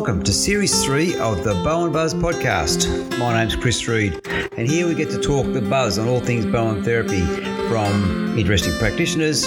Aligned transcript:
welcome 0.00 0.22
to 0.22 0.32
Series 0.32 0.82
3 0.82 1.18
of 1.18 1.44
the 1.44 1.52
Bowen 1.62 1.92
Buzz 1.92 2.14
podcast. 2.14 2.88
My 3.18 3.34
name's 3.34 3.54
Chris 3.54 3.86
Reed, 3.86 4.18
and 4.56 4.66
here 4.66 4.88
we 4.88 4.94
get 4.94 5.10
to 5.10 5.20
talk 5.20 5.52
the 5.52 5.60
buzz 5.60 5.98
on 5.98 6.08
all 6.08 6.20
things 6.20 6.46
Bowen 6.46 6.82
therapy 6.82 7.20
from 7.68 8.38
interesting 8.38 8.72
practitioners, 8.78 9.46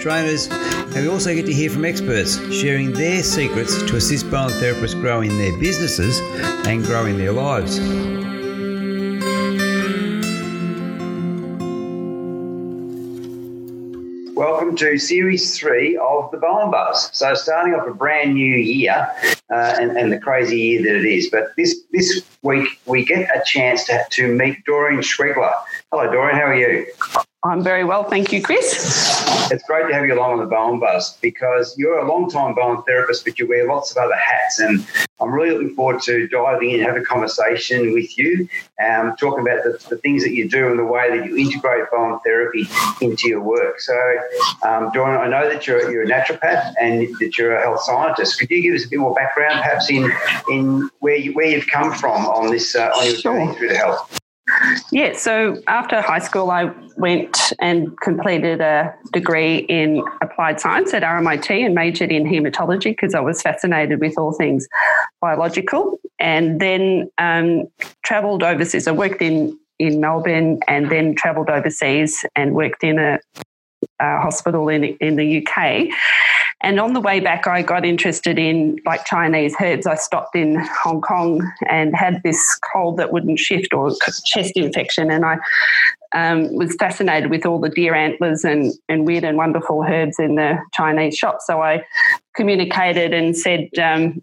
trainers, 0.00 0.48
and 0.48 0.96
we 0.96 1.06
also 1.06 1.32
get 1.32 1.46
to 1.46 1.52
hear 1.52 1.70
from 1.70 1.84
experts 1.84 2.40
sharing 2.52 2.92
their 2.92 3.22
secrets 3.22 3.84
to 3.84 3.94
assist 3.94 4.28
Bowen 4.32 4.50
therapists 4.54 5.00
grow 5.00 5.20
in 5.20 5.38
their 5.38 5.56
businesses 5.60 6.18
and 6.66 6.84
growing 6.84 7.16
their 7.16 7.30
lives. 7.30 7.78
To 14.76 14.98
series 14.98 15.58
three 15.58 15.96
of 15.96 16.30
the 16.30 16.38
Bowen 16.38 16.70
Buzz. 16.70 17.10
So, 17.12 17.34
starting 17.34 17.74
off 17.74 17.86
a 17.86 17.94
brand 17.94 18.34
new 18.34 18.54
year 18.56 19.10
uh, 19.50 19.76
and, 19.80 19.96
and, 19.96 20.12
the 20.12 20.18
crazy 20.18 20.58
year 20.58 20.82
that 20.82 21.00
it 21.00 21.06
is. 21.06 21.30
But 21.30 21.54
this 21.56 21.82
this 21.92 22.24
week, 22.42 22.68
we 22.86 23.04
get 23.04 23.28
a 23.34 23.42
chance 23.44 23.84
to, 23.84 24.04
to 24.10 24.28
meet 24.28 24.64
Doreen 24.64 25.00
Schwegler. 25.00 25.52
Hello, 25.90 26.10
Doreen, 26.10 26.36
how 26.36 26.46
are 26.46 26.54
you? 26.54 26.86
I'm 27.44 27.62
very 27.62 27.84
well, 27.84 28.04
thank 28.04 28.32
you, 28.32 28.42
Chris. 28.42 29.23
It's 29.50 29.62
great 29.64 29.88
to 29.88 29.94
have 29.94 30.06
you 30.06 30.14
along 30.14 30.32
on 30.32 30.38
the 30.38 30.46
Bowen 30.46 30.80
Buzz 30.80 31.16
because 31.20 31.76
you're 31.76 31.98
a 31.98 32.08
long 32.08 32.30
time 32.30 32.54
Bowen 32.54 32.82
therapist, 32.82 33.24
but 33.24 33.38
you 33.38 33.46
wear 33.46 33.66
lots 33.66 33.90
of 33.90 33.98
other 33.98 34.14
hats. 34.14 34.58
And 34.58 34.86
I'm 35.20 35.32
really 35.32 35.50
looking 35.50 35.74
forward 35.74 36.02
to 36.02 36.26
diving 36.28 36.70
in 36.70 36.76
and 36.76 36.86
having 36.86 37.02
a 37.02 37.04
conversation 37.04 37.92
with 37.92 38.16
you, 38.18 38.48
um, 38.84 39.14
talking 39.16 39.40
about 39.40 39.62
the, 39.64 39.78
the, 39.88 39.98
things 39.98 40.22
that 40.24 40.32
you 40.32 40.48
do 40.48 40.68
and 40.68 40.78
the 40.78 40.84
way 40.84 41.16
that 41.16 41.26
you 41.26 41.36
integrate 41.36 41.84
Bowen 41.92 42.18
therapy 42.24 42.66
into 43.00 43.28
your 43.28 43.40
work. 43.40 43.80
So, 43.80 43.94
um, 44.62 44.90
I 44.94 45.28
know 45.28 45.48
that 45.48 45.66
you're, 45.66 45.90
you're 45.90 46.02
a 46.02 46.06
naturopath 46.06 46.74
and 46.80 47.14
that 47.18 47.38
you're 47.38 47.54
a 47.54 47.62
health 47.62 47.82
scientist. 47.82 48.38
Could 48.38 48.50
you 48.50 48.62
give 48.62 48.74
us 48.74 48.86
a 48.86 48.88
bit 48.88 48.98
more 48.98 49.14
background, 49.14 49.62
perhaps, 49.62 49.90
in, 49.90 50.10
in 50.50 50.90
where, 51.00 51.16
you, 51.16 51.32
where 51.34 51.46
you've 51.46 51.66
come 51.66 51.92
from 51.92 52.26
on 52.26 52.50
this 52.50 52.74
uh, 52.74 52.90
on 52.96 53.06
your 53.06 53.16
sure. 53.16 53.34
journey 53.36 53.54
through 53.56 53.68
the 53.68 53.76
health? 53.76 54.20
Yeah, 54.92 55.16
so 55.16 55.60
after 55.66 56.00
high 56.00 56.18
school, 56.18 56.50
I 56.50 56.72
went 56.96 57.52
and 57.60 57.98
completed 58.00 58.60
a 58.60 58.94
degree 59.12 59.58
in 59.58 60.04
applied 60.20 60.60
science 60.60 60.94
at 60.94 61.02
RMIT 61.02 61.50
and 61.50 61.74
majored 61.74 62.12
in 62.12 62.24
hematology 62.24 62.90
because 62.92 63.14
I 63.14 63.20
was 63.20 63.42
fascinated 63.42 64.00
with 64.00 64.16
all 64.18 64.32
things 64.32 64.66
biological. 65.20 65.98
And 66.18 66.60
then 66.60 67.10
um, 67.18 67.66
travelled 68.04 68.42
overseas. 68.42 68.86
I 68.86 68.92
worked 68.92 69.22
in, 69.22 69.58
in 69.78 70.00
Melbourne 70.00 70.60
and 70.68 70.90
then 70.90 71.14
travelled 71.14 71.50
overseas 71.50 72.24
and 72.36 72.54
worked 72.54 72.84
in 72.84 72.98
a, 72.98 73.18
a 74.00 74.20
hospital 74.20 74.68
in, 74.68 74.84
in 74.84 75.16
the 75.16 75.46
UK. 75.46 75.88
And 76.64 76.80
on 76.80 76.94
the 76.94 77.00
way 77.00 77.20
back, 77.20 77.46
I 77.46 77.60
got 77.60 77.84
interested 77.84 78.38
in 78.38 78.80
like 78.86 79.04
Chinese 79.04 79.54
herbs. 79.60 79.86
I 79.86 79.96
stopped 79.96 80.34
in 80.34 80.56
Hong 80.82 81.02
Kong 81.02 81.46
and 81.68 81.94
had 81.94 82.22
this 82.24 82.58
cold 82.72 82.96
that 82.96 83.12
wouldn't 83.12 83.38
shift 83.38 83.74
or 83.74 83.94
chest 84.24 84.52
infection. 84.56 85.10
And 85.10 85.26
I 85.26 85.36
um, 86.14 86.54
was 86.54 86.74
fascinated 86.76 87.30
with 87.30 87.44
all 87.44 87.60
the 87.60 87.68
deer 87.68 87.94
antlers 87.94 88.44
and, 88.44 88.72
and 88.88 89.06
weird 89.06 89.24
and 89.24 89.36
wonderful 89.36 89.84
herbs 89.86 90.18
in 90.18 90.36
the 90.36 90.58
Chinese 90.72 91.18
shop. 91.18 91.40
So 91.42 91.60
I 91.60 91.84
communicated 92.34 93.12
and 93.12 93.36
said, 93.36 93.68
um, 93.78 94.22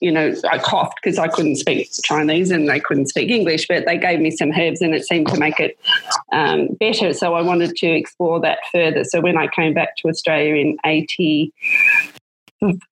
you 0.00 0.10
know, 0.10 0.34
I 0.50 0.58
coughed 0.58 0.98
because 1.02 1.18
I 1.18 1.28
couldn't 1.28 1.56
speak 1.56 1.90
Chinese 2.04 2.50
and 2.50 2.68
they 2.68 2.80
couldn't 2.80 3.06
speak 3.06 3.30
English, 3.30 3.68
but 3.68 3.84
they 3.84 3.98
gave 3.98 4.20
me 4.20 4.30
some 4.30 4.50
herbs 4.52 4.80
and 4.80 4.94
it 4.94 5.04
seemed 5.04 5.28
to 5.28 5.38
make 5.38 5.60
it 5.60 5.78
um, 6.32 6.68
better. 6.80 7.12
So 7.12 7.34
I 7.34 7.42
wanted 7.42 7.76
to 7.76 7.86
explore 7.86 8.40
that 8.40 8.58
further. 8.72 9.04
So 9.04 9.20
when 9.20 9.36
I 9.36 9.46
came 9.48 9.74
back 9.74 9.96
to 9.98 10.08
Australia 10.08 10.54
in 10.54 10.78
80, 10.86 11.52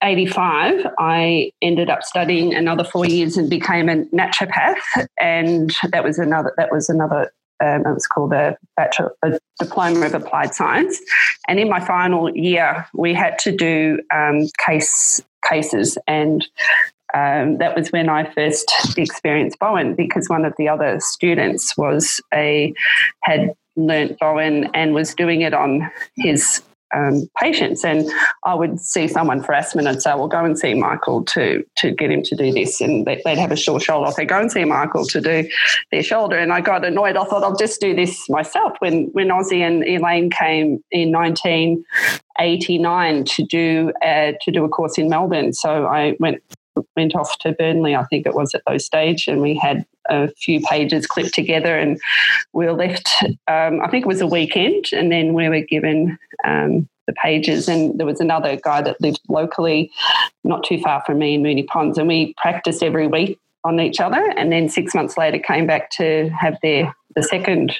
85, 0.03 0.87
I 0.99 1.51
ended 1.61 1.89
up 1.89 2.03
studying 2.03 2.53
another 2.53 2.83
four 2.83 3.05
years 3.05 3.37
and 3.37 3.49
became 3.49 3.89
a 3.89 4.05
naturopath, 4.05 5.07
and 5.19 5.71
that 5.91 6.03
was 6.03 6.17
another 6.17 6.53
that 6.57 6.71
was 6.71 6.89
another 6.89 7.31
um, 7.61 7.85
it 7.85 7.93
was 7.93 8.07
called 8.07 8.33
a, 8.33 8.57
bachelor, 8.77 9.13
a 9.21 9.37
diploma 9.59 10.05
of 10.05 10.13
applied 10.13 10.55
science. 10.55 10.99
And 11.47 11.59
in 11.59 11.69
my 11.69 11.79
final 11.79 12.35
year, 12.35 12.87
we 12.93 13.13
had 13.13 13.37
to 13.39 13.51
do 13.51 13.99
um, 14.13 14.47
case 14.65 15.21
cases, 15.47 15.97
and 16.07 16.45
um, 17.13 17.57
that 17.57 17.75
was 17.75 17.91
when 17.91 18.09
I 18.09 18.31
first 18.33 18.71
experienced 18.97 19.59
Bowen 19.59 19.95
because 19.95 20.29
one 20.29 20.45
of 20.45 20.53
the 20.57 20.69
other 20.69 20.99
students 20.99 21.75
was 21.77 22.21
a 22.33 22.73
had 23.23 23.53
learnt 23.75 24.19
Bowen 24.19 24.69
and 24.73 24.93
was 24.93 25.15
doing 25.15 25.41
it 25.41 25.53
on 25.53 25.89
his 26.17 26.61
um, 26.93 27.29
patients. 27.39 27.85
And 27.85 28.11
I 28.43 28.53
would 28.55 28.79
see 28.79 29.07
someone 29.07 29.43
for 29.43 29.53
asthma 29.53 29.83
and 29.83 30.01
say, 30.01 30.15
well, 30.15 30.27
go 30.27 30.43
and 30.43 30.57
see 30.57 30.73
Michael 30.73 31.23
to, 31.25 31.63
to 31.77 31.91
get 31.91 32.09
him 32.11 32.23
to 32.23 32.35
do 32.35 32.51
this. 32.51 32.81
And 32.81 33.05
they'd 33.05 33.37
have 33.37 33.51
a 33.51 33.57
sore 33.57 33.79
shoulder. 33.79 34.07
I'd 34.07 34.15
say, 34.15 34.25
go 34.25 34.39
and 34.39 34.51
see 34.51 34.65
Michael 34.65 35.05
to 35.05 35.21
do 35.21 35.47
their 35.91 36.01
shoulder. 36.03 36.35
And 36.37 36.51
I 36.51 36.61
got 36.61 36.83
annoyed. 36.83 37.15
I 37.15 37.25
thought 37.25 37.43
I'll 37.43 37.55
just 37.55 37.79
do 37.79 37.95
this 37.95 38.27
myself. 38.29 38.73
When, 38.79 39.09
when 39.11 39.27
Ossie 39.29 39.61
and 39.61 39.87
Elaine 39.87 40.31
came 40.31 40.83
in 40.91 41.11
1989 41.11 43.23
to 43.25 43.43
do, 43.43 43.93
uh, 44.03 44.31
to 44.41 44.51
do 44.51 44.65
a 44.65 44.69
course 44.69 44.97
in 44.97 45.09
Melbourne. 45.09 45.53
So 45.53 45.85
I 45.85 46.15
went 46.19 46.41
went 46.95 47.15
off 47.15 47.37
to 47.39 47.53
Burnley, 47.53 47.95
I 47.95 48.03
think 48.05 48.25
it 48.25 48.35
was 48.35 48.53
at 48.53 48.61
those 48.67 48.85
stage, 48.85 49.27
and 49.27 49.41
we 49.41 49.55
had 49.55 49.85
a 50.09 50.29
few 50.29 50.61
pages 50.61 51.07
clipped 51.07 51.33
together, 51.33 51.77
and 51.77 51.99
we 52.53 52.65
were 52.65 52.73
left. 52.73 53.09
Um, 53.47 53.81
I 53.81 53.87
think 53.89 54.05
it 54.05 54.07
was 54.07 54.21
a 54.21 54.27
weekend, 54.27 54.85
and 54.93 55.11
then 55.11 55.33
we 55.33 55.49
were 55.49 55.61
given 55.61 56.17
um, 56.45 56.87
the 57.07 57.13
pages, 57.13 57.67
and 57.67 57.97
there 57.99 58.05
was 58.05 58.19
another 58.19 58.55
guy 58.55 58.81
that 58.81 59.01
lived 59.01 59.21
locally, 59.29 59.91
not 60.43 60.63
too 60.63 60.79
far 60.79 61.03
from 61.05 61.19
me 61.19 61.35
in 61.35 61.43
Moonee 61.43 61.67
Ponds, 61.67 61.97
and 61.97 62.07
we 62.07 62.33
practiced 62.37 62.83
every 62.83 63.07
week 63.07 63.39
on 63.63 63.79
each 63.79 63.99
other, 63.99 64.33
and 64.37 64.51
then 64.51 64.69
six 64.69 64.95
months 64.95 65.17
later 65.17 65.39
came 65.39 65.67
back 65.67 65.89
to 65.91 66.29
have 66.29 66.57
their 66.61 66.93
the 67.15 67.23
second 67.23 67.75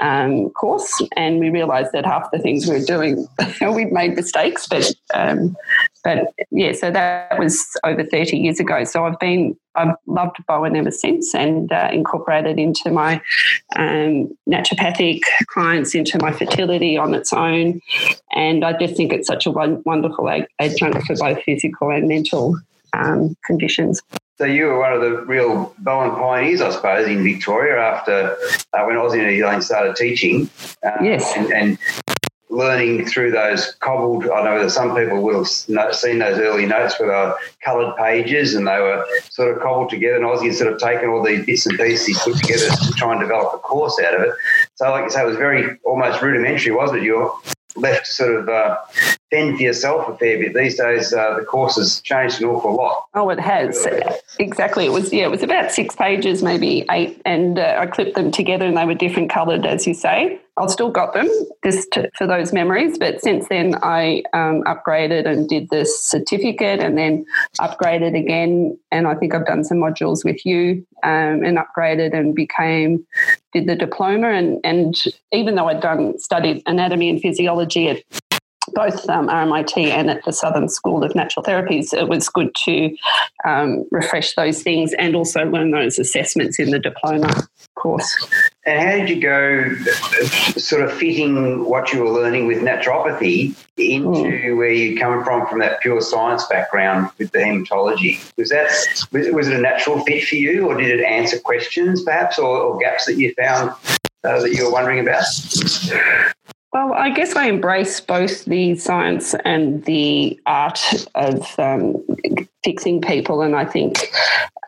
um, 0.00 0.50
course, 0.50 1.02
and 1.16 1.40
we 1.40 1.50
realised 1.50 1.90
that 1.92 2.06
half 2.06 2.30
the 2.30 2.38
things 2.38 2.66
we 2.66 2.78
were 2.78 2.84
doing, 2.84 3.26
we'd 3.74 3.92
made 3.92 4.14
mistakes. 4.14 4.66
But 4.66 4.92
um, 5.14 5.56
but 6.04 6.32
yeah, 6.50 6.72
so 6.72 6.90
that 6.90 7.38
was 7.38 7.64
over 7.84 8.04
thirty 8.04 8.38
years 8.38 8.60
ago. 8.60 8.84
So 8.84 9.04
I've 9.04 9.18
been 9.18 9.56
I've 9.74 9.94
loved 10.06 10.36
Bowen 10.46 10.76
ever 10.76 10.90
since, 10.90 11.34
and 11.34 11.72
uh, 11.72 11.88
incorporated 11.92 12.58
into 12.58 12.90
my 12.90 13.20
um, 13.76 14.36
naturopathic 14.48 15.20
clients, 15.48 15.94
into 15.94 16.18
my 16.20 16.32
fertility 16.32 16.96
on 16.96 17.14
its 17.14 17.32
own, 17.32 17.80
and 18.32 18.64
I 18.64 18.78
just 18.78 18.96
think 18.96 19.12
it's 19.12 19.26
such 19.26 19.46
a 19.46 19.50
wonderful 19.50 20.28
adjunct 20.60 21.06
for 21.06 21.16
both 21.16 21.42
physical 21.42 21.90
and 21.90 22.08
mental 22.08 22.56
um, 22.92 23.36
conditions. 23.44 24.02
So 24.42 24.46
you 24.46 24.64
were 24.64 24.80
one 24.80 24.92
of 24.92 25.00
the 25.00 25.18
real 25.18 25.72
Bowen 25.78 26.16
pioneers, 26.16 26.60
I 26.60 26.70
suppose, 26.70 27.06
in 27.06 27.22
Victoria 27.22 27.80
after 27.80 28.36
uh, 28.72 28.84
when 28.86 28.96
Ossie 28.96 29.20
and 29.20 29.30
Elaine 29.30 29.62
started 29.62 29.94
teaching. 29.94 30.50
Uh, 30.84 30.96
yes. 31.00 31.32
And, 31.36 31.52
and, 31.52 31.78
learning 32.50 33.06
through 33.06 33.30
those 33.30 33.76
cobbled, 33.76 34.28
I 34.28 34.42
know 34.42 34.62
that 34.62 34.70
some 34.70 34.96
people 34.96 35.22
will 35.22 35.44
have 35.44 35.94
seen 35.94 36.18
those 36.18 36.38
early 36.38 36.66
notes 36.66 36.98
where 36.98 37.08
they 37.08 37.14
were 37.14 37.38
coloured 37.64 37.96
pages 37.96 38.54
and 38.56 38.66
they 38.66 38.78
were 38.78 39.06
sort 39.30 39.56
of 39.56 39.62
cobbled 39.62 39.90
together 39.90 40.16
and 40.16 40.24
Ossie 40.24 40.48
had 40.48 40.56
sort 40.56 40.72
of 40.72 40.78
taken 40.80 41.08
all 41.08 41.22
these 41.22 41.46
bits 41.46 41.64
and 41.64 41.78
pieces 41.78 42.06
he 42.08 42.14
put 42.14 42.36
together 42.36 42.68
to 42.68 42.92
try 42.96 43.12
and 43.12 43.20
develop 43.20 43.54
a 43.54 43.58
course 43.58 43.98
out 44.04 44.14
of 44.14 44.22
it. 44.22 44.34
So 44.74 44.90
like 44.90 45.04
you 45.04 45.10
say, 45.10 45.22
it 45.22 45.26
was 45.26 45.36
very 45.36 45.78
almost 45.84 46.20
rudimentary, 46.20 46.72
wasn't 46.72 46.98
it? 46.98 47.04
You're 47.04 47.32
left 47.76 48.06
to 48.06 48.12
sort 48.12 48.34
of 48.36 48.48
uh, 48.48 48.76
fend 49.30 49.56
for 49.56 49.62
yourself 49.62 50.08
a 50.08 50.16
fair 50.16 50.38
bit. 50.38 50.54
These 50.54 50.78
days, 50.78 51.12
uh, 51.12 51.36
the 51.38 51.44
course 51.44 51.76
has 51.76 52.00
changed 52.00 52.40
an 52.40 52.48
awful 52.48 52.74
lot. 52.76 53.06
Oh, 53.14 53.30
it 53.30 53.40
has. 53.40 53.86
Exactly. 54.38 54.86
It 54.86 54.92
was, 54.92 55.12
yeah, 55.12 55.24
it 55.24 55.30
was 55.30 55.42
about 55.42 55.72
six 55.72 55.96
pages, 55.96 56.42
maybe 56.42 56.84
eight, 56.90 57.20
and 57.24 57.58
uh, 57.58 57.76
I 57.78 57.86
clipped 57.86 58.14
them 58.14 58.30
together 58.30 58.66
and 58.66 58.76
they 58.76 58.84
were 58.84 58.94
different 58.94 59.30
coloured, 59.30 59.64
as 59.64 59.86
you 59.86 59.94
say. 59.94 60.40
I've 60.58 60.70
still 60.70 60.90
got 60.90 61.14
them 61.14 61.28
just 61.64 61.92
to, 61.92 62.10
for 62.16 62.26
those 62.26 62.52
memories, 62.52 62.98
but 62.98 63.22
since 63.22 63.48
then 63.48 63.74
I 63.82 64.22
um, 64.34 64.62
upgraded 64.64 65.26
and 65.26 65.48
did 65.48 65.70
this 65.70 66.02
certificate 66.02 66.80
and 66.80 66.98
then 66.98 67.24
upgraded 67.58 68.18
again. 68.18 68.78
And 68.90 69.06
I 69.06 69.14
think 69.14 69.34
I've 69.34 69.46
done 69.46 69.64
some 69.64 69.78
modules 69.78 70.24
with 70.24 70.44
you 70.44 70.86
um, 71.02 71.42
and 71.42 71.58
upgraded 71.58 72.14
and 72.14 72.34
became, 72.34 73.06
did 73.54 73.66
the 73.66 73.76
diploma. 73.76 74.28
And, 74.28 74.60
and 74.62 74.94
even 75.32 75.54
though 75.54 75.68
I'd 75.68 75.80
done, 75.80 76.18
studied 76.18 76.62
anatomy 76.66 77.08
and 77.08 77.20
physiology 77.20 77.88
at 77.88 78.02
both 78.74 79.08
um, 79.08 79.28
RMIT 79.28 79.76
and 79.88 80.10
at 80.10 80.24
the 80.24 80.32
Southern 80.32 80.68
School 80.68 81.02
of 81.02 81.14
Natural 81.14 81.42
Therapies, 81.42 81.94
it 81.94 82.08
was 82.08 82.28
good 82.28 82.54
to 82.66 82.94
um, 83.46 83.86
refresh 83.90 84.34
those 84.34 84.62
things 84.62 84.92
and 84.94 85.16
also 85.16 85.44
learn 85.46 85.70
those 85.70 85.98
assessments 85.98 86.58
in 86.58 86.70
the 86.70 86.78
diploma 86.78 87.48
course. 87.82 88.28
And 88.64 88.80
how 88.80 88.92
did 88.92 89.08
you 89.10 89.20
go, 89.20 89.74
sort 90.56 90.82
of 90.82 90.92
fitting 90.92 91.64
what 91.64 91.92
you 91.92 92.00
were 92.02 92.10
learning 92.10 92.46
with 92.46 92.58
naturopathy 92.58 93.54
into 93.76 94.08
mm. 94.08 94.56
where 94.56 94.70
you 94.70 94.96
come 94.98 95.24
from, 95.24 95.46
from 95.48 95.58
that 95.58 95.80
pure 95.80 96.00
science 96.00 96.46
background 96.46 97.10
with 97.18 97.32
the 97.32 97.40
hematology? 97.40 98.20
Was 98.36 98.50
that 98.50 98.70
was 99.10 99.48
it 99.48 99.54
a 99.54 99.60
natural 99.60 100.04
fit 100.04 100.24
for 100.24 100.36
you, 100.36 100.68
or 100.68 100.76
did 100.76 100.98
it 100.98 101.04
answer 101.04 101.38
questions 101.40 102.02
perhaps, 102.04 102.38
or, 102.38 102.56
or 102.56 102.78
gaps 102.78 103.06
that 103.06 103.16
you 103.16 103.34
found 103.34 103.70
uh, 104.24 104.40
that 104.40 104.52
you 104.52 104.64
were 104.64 104.72
wondering 104.72 105.00
about? 105.00 105.24
Well, 106.72 106.94
I 106.94 107.10
guess 107.10 107.36
I 107.36 107.46
embrace 107.46 108.00
both 108.00 108.46
the 108.46 108.76
science 108.76 109.34
and 109.44 109.84
the 109.84 110.40
art 110.46 110.80
of 111.14 111.58
um, 111.58 112.02
fixing 112.64 113.02
people. 113.02 113.42
And 113.42 113.54
I 113.56 113.66
think 113.66 114.10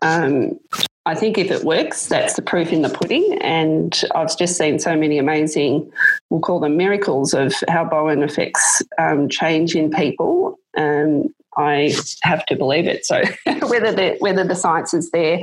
um, 0.03 0.59
I 1.07 1.13
think 1.13 1.37
if 1.37 1.51
it 1.51 1.63
works, 1.63 2.07
that's 2.07 2.35
the 2.35 2.41
proof 2.41 2.73
in 2.73 2.81
the 2.81 2.89
pudding. 2.89 3.37
And 3.41 4.03
I've 4.15 4.35
just 4.37 4.57
seen 4.57 4.79
so 4.79 4.95
many 4.95 5.19
amazing, 5.19 5.91
we'll 6.29 6.41
call 6.41 6.59
them 6.59 6.77
miracles, 6.77 7.33
of 7.33 7.53
how 7.67 7.85
Bowen 7.85 8.23
affects 8.23 8.81
um, 8.97 9.29
change 9.29 9.75
in 9.75 9.91
people. 9.91 10.57
Um, 10.75 11.33
I 11.57 11.93
have 12.23 12.45
to 12.47 12.55
believe 12.55 12.87
it. 12.87 13.05
So 13.05 13.21
whether 13.67 13.91
the 13.91 14.17
whether 14.19 14.43
the 14.43 14.55
science 14.55 14.93
is 14.93 15.11
there, 15.11 15.39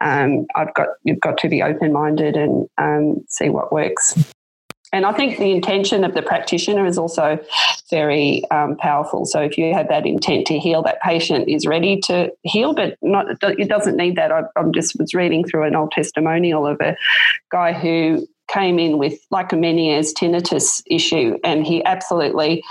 um, 0.00 0.46
I've 0.54 0.72
got 0.74 0.88
you've 1.02 1.20
got 1.20 1.36
to 1.38 1.48
be 1.48 1.62
open 1.62 1.92
minded 1.92 2.36
and 2.36 2.68
um, 2.78 3.24
see 3.28 3.50
what 3.50 3.72
works. 3.72 4.16
And 4.92 5.06
I 5.06 5.12
think 5.12 5.38
the 5.38 5.50
intention 5.50 6.04
of 6.04 6.14
the 6.14 6.22
practitioner 6.22 6.84
is 6.84 6.98
also 6.98 7.38
very 7.88 8.42
um, 8.50 8.76
powerful. 8.76 9.24
So 9.24 9.40
if 9.40 9.56
you 9.56 9.72
have 9.72 9.88
that 9.88 10.06
intent 10.06 10.46
to 10.48 10.58
heal, 10.58 10.82
that 10.82 11.00
patient 11.00 11.48
is 11.48 11.66
ready 11.66 11.98
to 12.00 12.30
heal, 12.42 12.74
but 12.74 12.98
not 13.00 13.26
it 13.42 13.68
doesn't 13.68 13.96
need 13.96 14.16
that. 14.16 14.30
I, 14.30 14.42
I 14.56 14.62
just 14.74 14.98
was 14.98 15.14
reading 15.14 15.44
through 15.44 15.64
an 15.64 15.74
old 15.74 15.92
testimonial 15.92 16.66
of 16.66 16.80
a 16.80 16.96
guy 17.50 17.72
who 17.72 18.26
came 18.48 18.78
in 18.78 18.98
with 18.98 19.18
like 19.30 19.52
a 19.52 19.56
Meniere's 19.56 20.12
tinnitus 20.12 20.82
issue, 20.86 21.38
and 21.42 21.66
he 21.66 21.82
absolutely 21.84 22.62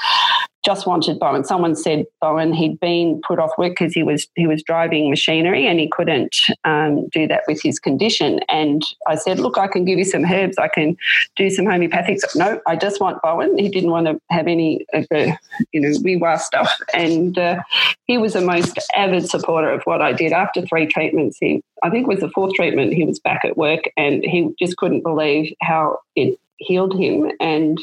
just 0.64 0.86
wanted 0.86 1.20
Bowen. 1.20 1.44
Someone 1.44 1.76
said 1.76 2.06
Bowen 2.20 2.54
he'd 2.54 2.80
been 2.80 3.22
put 3.28 3.40
off 3.40 3.52
work 3.58 3.72
because 3.72 3.94
he 3.94 4.04
was 4.04 4.28
he 4.36 4.48
was 4.48 4.62
driving 4.64 5.10
machinery 5.10 5.66
and 5.66 5.80
he 5.80 5.88
couldn't 5.88 6.36
um, 6.64 7.08
do 7.10 7.28
that 7.28 7.44
with 7.48 7.62
his 7.62 7.80
condition. 7.80 8.40
And 8.50 8.84
I 9.08 9.16
said, 9.16 9.40
look, 9.40 9.58
I 9.58 9.68
can 9.68 9.86
give 9.86 9.98
you 9.98 10.06
some 10.06 10.26
herbs. 10.26 10.58
I 10.58 10.68
can 10.68 10.98
do 11.36 11.50
some 11.50 11.66
homeopathics. 11.66 12.36
No, 12.36 12.62
I 12.68 12.76
just 12.76 13.00
want 13.00 13.22
Bowen. 13.22 13.58
He 13.58 13.70
didn't 13.70 13.92
want 13.92 14.08
to 14.08 14.20
have 14.30 14.48
any 14.48 14.86
of 14.94 15.08
the 15.10 15.36
you 15.72 15.82
know 15.82 15.92
wee-wah 16.04 16.38
stuff. 16.38 16.72
And 16.94 17.38
uh, 17.38 17.62
he 18.06 18.18
was 18.18 18.36
a 18.36 18.42
most 18.42 18.78
avid 18.96 19.30
supporter 19.30 19.72
of 19.72 19.82
what 19.84 20.02
I 20.02 20.14
did. 20.14 20.32
After 20.32 20.62
three 20.62 20.86
treatments, 20.86 21.38
he 21.40 21.62
I 21.84 21.90
think 21.90 22.04
it 22.04 22.10
was 22.10 22.20
the 22.20 22.30
fourth 22.30 22.54
treatment. 22.54 22.94
He 22.94 23.06
was 23.06 23.20
back 23.20 23.44
at 23.44 23.58
work 23.58 23.86
and 23.98 24.24
he 24.24 24.54
just 24.60 24.78
couldn't 24.78 25.02
believe 25.02 25.54
how 25.62 26.00
it 26.16 26.38
healed 26.58 26.98
him 27.00 27.32
and 27.40 27.80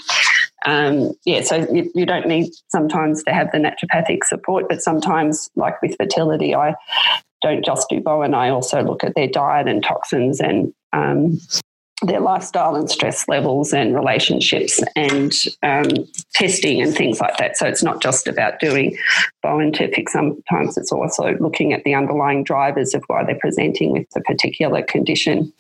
um, 0.69 1.13
yeah, 1.25 1.41
so 1.41 1.67
you, 1.73 1.91
you, 1.95 2.05
don't 2.05 2.27
need 2.27 2.53
sometimes 2.69 3.25
to 3.25 3.33
have 3.33 3.51
the 3.53 3.59
naturopathic 3.59 4.23
support, 4.25 4.67
but 4.69 4.83
sometimes, 4.83 5.49
like 5.57 5.81
with 5.81 5.97
fertility, 5.97 6.55
I 6.55 6.75
don't 7.41 7.65
just 7.65 7.89
do 7.89 8.03
Bowen. 8.03 8.35
I 8.35 8.51
also 8.51 8.83
look 8.83 9.03
at 9.03 9.15
their 9.15 9.29
diet 9.29 9.67
and 9.67 9.83
toxins 9.83 10.41
and 10.41 10.75
um, 10.93 11.39
their 12.03 12.21
lifestyle 12.21 12.77
and 12.77 12.91
stress 12.91 13.27
levels 13.29 13.73
and 13.73 13.95
relationships 13.95 14.83
and 14.95 15.33
um, 15.63 15.89
testing 16.35 16.83
and 16.83 16.95
things 16.95 17.19
like 17.19 17.39
that. 17.39 17.57
So 17.57 17.67
it's 17.67 17.83
not 17.83 18.03
just 18.03 18.29
about 18.29 18.61
doing 18.61 18.95
Bowen 19.43 19.73
fix. 19.73 20.13
Sometimes 20.13 20.77
it's 20.77 20.93
also 20.93 21.35
looking 21.41 21.73
at 21.73 21.85
the 21.85 21.95
underlying 21.95 22.45
drivers 22.45 22.93
of 22.93 23.03
why 23.07 23.25
they're 23.25 23.39
presenting 23.41 23.93
with 23.93 24.07
a 24.15 24.21
particular 24.21 24.83
condition. 24.83 25.51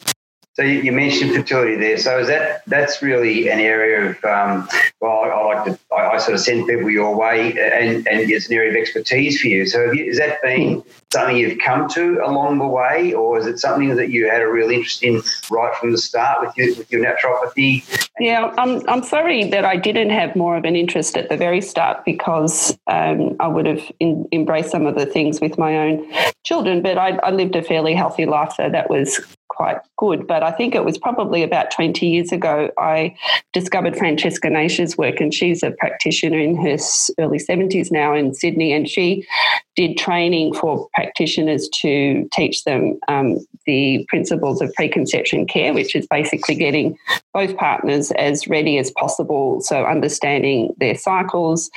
So 0.58 0.64
you, 0.64 0.90
mentioned 0.90 1.36
fertility 1.36 1.76
there. 1.76 1.96
So 1.98 2.18
is 2.18 2.26
that 2.26 2.64
that's 2.66 3.00
really 3.00 3.48
an 3.48 3.60
area 3.60 4.10
of 4.10 4.24
um, 4.24 4.68
well, 5.00 5.20
I, 5.20 5.28
I, 5.28 5.44
like 5.44 5.64
to 5.66 5.78
I, 5.94 6.08
I, 6.08 6.18
sort 6.18 6.34
of 6.34 6.40
send 6.40 6.66
people 6.66 6.90
your 6.90 7.14
way, 7.16 7.52
and, 7.52 8.08
and 8.08 8.28
it's 8.28 8.48
an 8.48 8.54
area 8.54 8.70
of 8.70 8.76
expertise 8.76 9.40
for 9.40 9.46
you. 9.46 9.66
So 9.66 9.92
you, 9.92 10.06
has 10.06 10.18
that 10.18 10.42
been 10.42 10.82
something 11.12 11.36
you've 11.36 11.60
come 11.60 11.88
to 11.90 12.18
along 12.24 12.58
the 12.58 12.66
way, 12.66 13.12
or 13.12 13.38
is 13.38 13.46
it 13.46 13.60
something 13.60 13.94
that 13.94 14.10
you 14.10 14.28
had 14.28 14.42
a 14.42 14.48
real 14.48 14.68
interest 14.68 15.04
in 15.04 15.22
right 15.48 15.72
from 15.76 15.92
the 15.92 15.98
start 15.98 16.44
with 16.44 16.56
your 16.56 16.74
with 16.74 16.90
your 16.90 17.04
naturopathy? 17.04 18.08
Yeah, 18.18 18.52
I'm 18.58 18.82
I'm 18.88 19.04
sorry 19.04 19.44
that 19.44 19.64
I 19.64 19.76
didn't 19.76 20.10
have 20.10 20.34
more 20.34 20.56
of 20.56 20.64
an 20.64 20.74
interest 20.74 21.16
at 21.16 21.28
the 21.28 21.36
very 21.36 21.60
start 21.60 22.04
because 22.04 22.76
um, 22.88 23.36
I 23.38 23.46
would 23.46 23.66
have 23.66 23.92
in, 24.00 24.26
embraced 24.32 24.72
some 24.72 24.86
of 24.86 24.96
the 24.96 25.06
things 25.06 25.40
with 25.40 25.56
my 25.56 25.76
own 25.76 26.12
children. 26.42 26.82
But 26.82 26.98
I, 26.98 27.10
I 27.18 27.30
lived 27.30 27.54
a 27.54 27.62
fairly 27.62 27.94
healthy 27.94 28.26
life, 28.26 28.54
so 28.56 28.68
that 28.68 28.90
was 28.90 29.20
quite 29.58 29.78
good. 29.96 30.24
But 30.28 30.44
I 30.44 30.52
think 30.52 30.76
it 30.76 30.84
was 30.84 30.96
probably 30.96 31.42
about 31.42 31.72
20 31.72 32.06
years 32.06 32.30
ago 32.30 32.70
I 32.78 33.16
discovered 33.52 33.98
Francesca 33.98 34.48
Naish's 34.48 34.96
work, 34.96 35.20
and 35.20 35.34
she's 35.34 35.64
a 35.64 35.72
practitioner 35.72 36.38
in 36.38 36.56
her 36.56 36.78
early 37.18 37.38
70s 37.38 37.90
now 37.90 38.14
in 38.14 38.34
Sydney, 38.34 38.72
and 38.72 38.88
she 38.88 39.26
did 39.74 39.98
training 39.98 40.54
for 40.54 40.88
practitioners 40.94 41.68
to 41.80 42.28
teach 42.32 42.62
them 42.64 42.98
um, 43.08 43.38
the 43.66 44.06
principles 44.08 44.62
of 44.62 44.72
preconception 44.74 45.44
care, 45.44 45.74
which 45.74 45.96
is 45.96 46.06
basically 46.06 46.54
getting 46.54 46.96
both 47.34 47.56
partners 47.56 48.12
as 48.12 48.46
ready 48.46 48.78
as 48.78 48.92
possible. 48.92 49.60
So, 49.60 49.84
understanding 49.84 50.72
their 50.78 50.94
cycles, 50.94 51.68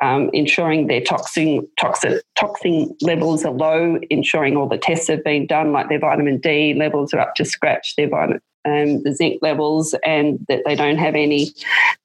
um, 0.00 0.30
ensuring 0.32 0.86
their 0.86 1.00
toxin, 1.00 1.66
toxin, 1.78 2.20
toxin 2.36 2.96
levels 3.02 3.44
are 3.44 3.52
low, 3.52 3.98
ensuring 4.10 4.56
all 4.56 4.68
the 4.68 4.78
tests 4.78 5.08
have 5.08 5.22
been 5.24 5.46
done, 5.46 5.72
like 5.72 5.88
their 5.88 5.98
vitamin 5.98 6.38
D 6.38 6.74
levels 6.74 7.12
are 7.12 7.20
up 7.20 7.34
to 7.36 7.44
scratch, 7.44 7.94
their 7.96 8.08
vitamin, 8.08 8.40
um, 8.64 9.02
the 9.02 9.14
zinc 9.14 9.40
levels 9.42 9.94
and 10.04 10.44
that 10.48 10.62
they 10.64 10.74
don't 10.74 10.98
have 10.98 11.14
any 11.14 11.52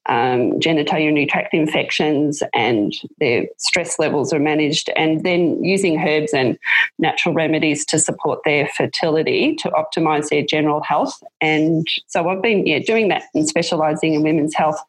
um, 0.08 0.52
genitourinary 0.60 1.28
tract 1.28 1.52
infections 1.52 2.42
and 2.54 2.94
their 3.18 3.46
stress 3.58 3.98
levels 3.98 4.32
are 4.32 4.38
managed, 4.38 4.90
and 4.96 5.24
then 5.24 5.62
using 5.62 5.98
herbs 5.98 6.32
and 6.32 6.58
natural 6.98 7.34
remedies 7.34 7.84
to 7.86 7.98
support 7.98 8.40
their 8.44 8.68
fertility 8.68 9.54
to 9.56 9.70
optimize 9.70 10.28
their 10.28 10.44
general 10.44 10.82
health. 10.82 11.22
And 11.40 11.86
so 12.06 12.28
I've 12.28 12.42
been 12.42 12.66
yeah, 12.66 12.78
doing 12.78 13.08
that 13.08 13.24
and 13.34 13.48
specializing 13.48 14.14
in 14.14 14.22
women's 14.22 14.54
health 14.54 14.80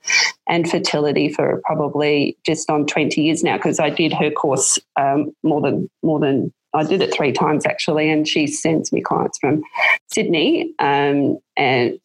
and 0.47 0.69
fertility 0.69 1.29
for 1.29 1.61
probably 1.65 2.37
just 2.45 2.69
on 2.69 2.85
20 2.85 3.21
years 3.21 3.43
now 3.43 3.57
because 3.57 3.79
I 3.79 3.89
did 3.89 4.13
her 4.13 4.31
course 4.31 4.79
um, 4.99 5.31
more 5.43 5.61
than 5.61 5.89
more 6.03 6.19
than 6.19 6.53
I 6.73 6.83
did 6.83 7.01
it 7.01 7.13
three 7.13 7.31
times 7.31 7.65
actually, 7.65 8.09
and 8.09 8.27
she 8.27 8.47
sends 8.47 8.91
me 8.91 9.01
clients 9.01 9.39
from 9.39 9.63
Sydney 10.07 10.73
um, 10.79 11.37
and 11.55 11.99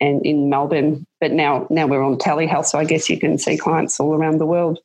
and 0.00 0.26
in 0.26 0.50
Melbourne. 0.50 1.06
But 1.20 1.32
now 1.32 1.66
now 1.70 1.86
we're 1.86 2.02
on 2.02 2.18
telehealth, 2.18 2.66
so 2.66 2.78
I 2.78 2.84
guess 2.84 3.08
you 3.08 3.18
can 3.18 3.38
see 3.38 3.56
clients 3.56 3.98
all 4.00 4.14
around 4.14 4.38
the 4.38 4.46
world. 4.46 4.80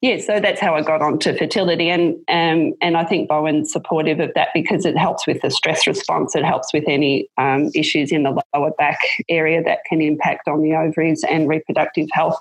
Yeah, 0.00 0.18
so 0.18 0.40
that's 0.40 0.60
how 0.60 0.74
I 0.74 0.80
got 0.80 1.02
onto 1.02 1.36
fertility, 1.36 1.90
and 1.90 2.14
um, 2.28 2.72
and 2.80 2.96
I 2.96 3.04
think 3.04 3.28
Bowen's 3.28 3.70
supportive 3.70 4.18
of 4.18 4.32
that 4.34 4.48
because 4.54 4.86
it 4.86 4.96
helps 4.96 5.26
with 5.26 5.42
the 5.42 5.50
stress 5.50 5.86
response. 5.86 6.34
It 6.34 6.44
helps 6.44 6.72
with 6.72 6.84
any 6.86 7.28
um, 7.36 7.70
issues 7.74 8.10
in 8.10 8.22
the 8.22 8.42
lower 8.54 8.70
back 8.78 8.98
area 9.28 9.62
that 9.62 9.80
can 9.84 10.00
impact 10.00 10.48
on 10.48 10.62
the 10.62 10.74
ovaries 10.74 11.22
and 11.28 11.46
reproductive 11.46 12.08
health, 12.12 12.40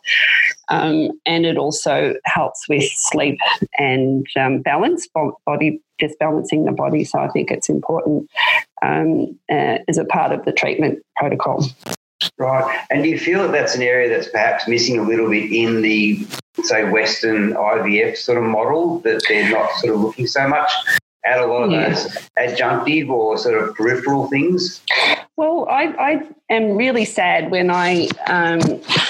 um, 0.70 1.10
and 1.26 1.46
it 1.46 1.58
also 1.58 2.16
helps 2.24 2.70
with 2.70 2.90
sleep 2.96 3.38
and 3.78 4.26
um, 4.38 4.62
balance, 4.62 5.10
body 5.46 5.82
just 6.00 6.18
balancing 6.20 6.66
the 6.66 6.72
body. 6.72 7.04
So 7.04 7.20
I 7.20 7.30
think 7.30 7.52
it's 7.52 7.70
important 7.70 8.30
um, 8.82 9.38
uh, 9.52 9.80
as 9.88 9.98
a 9.98 10.06
part 10.06 10.32
of 10.32 10.46
the 10.46 10.52
treatment 10.52 11.00
protocol. 11.16 11.66
Right. 12.38 12.86
And 12.90 13.04
do 13.04 13.10
you 13.10 13.20
feel 13.20 13.44
that 13.44 13.52
that's 13.52 13.76
an 13.76 13.82
area 13.82 14.10
that's 14.10 14.30
perhaps 14.30 14.68
missing 14.68 14.98
a 15.00 15.04
little 15.04 15.30
bit 15.30 15.52
in 15.52 15.82
the, 15.82 16.26
say, 16.64 16.90
Western 16.90 17.54
IVF 17.54 18.18
sort 18.18 18.38
of 18.38 18.44
model, 18.44 19.00
that 19.00 19.22
they're 19.28 19.50
not 19.50 19.72
sort 19.76 19.94
of 19.94 20.02
looking 20.02 20.28
so 20.28 20.48
much 20.48 20.72
at 21.26 21.40
a 21.40 21.46
lot 21.46 21.64
of 21.64 21.72
yeah. 21.72 21.90
those 21.90 22.30
adjunctive 22.38 23.10
or 23.10 23.38
sort 23.38 23.62
of 23.62 23.76
peripheral 23.76 24.28
things? 24.28 24.82
Well, 25.40 25.68
I, 25.70 25.84
I 25.98 26.28
am 26.50 26.76
really 26.76 27.06
sad 27.06 27.50
when 27.50 27.72
I 27.72 28.10
um, 28.28 28.60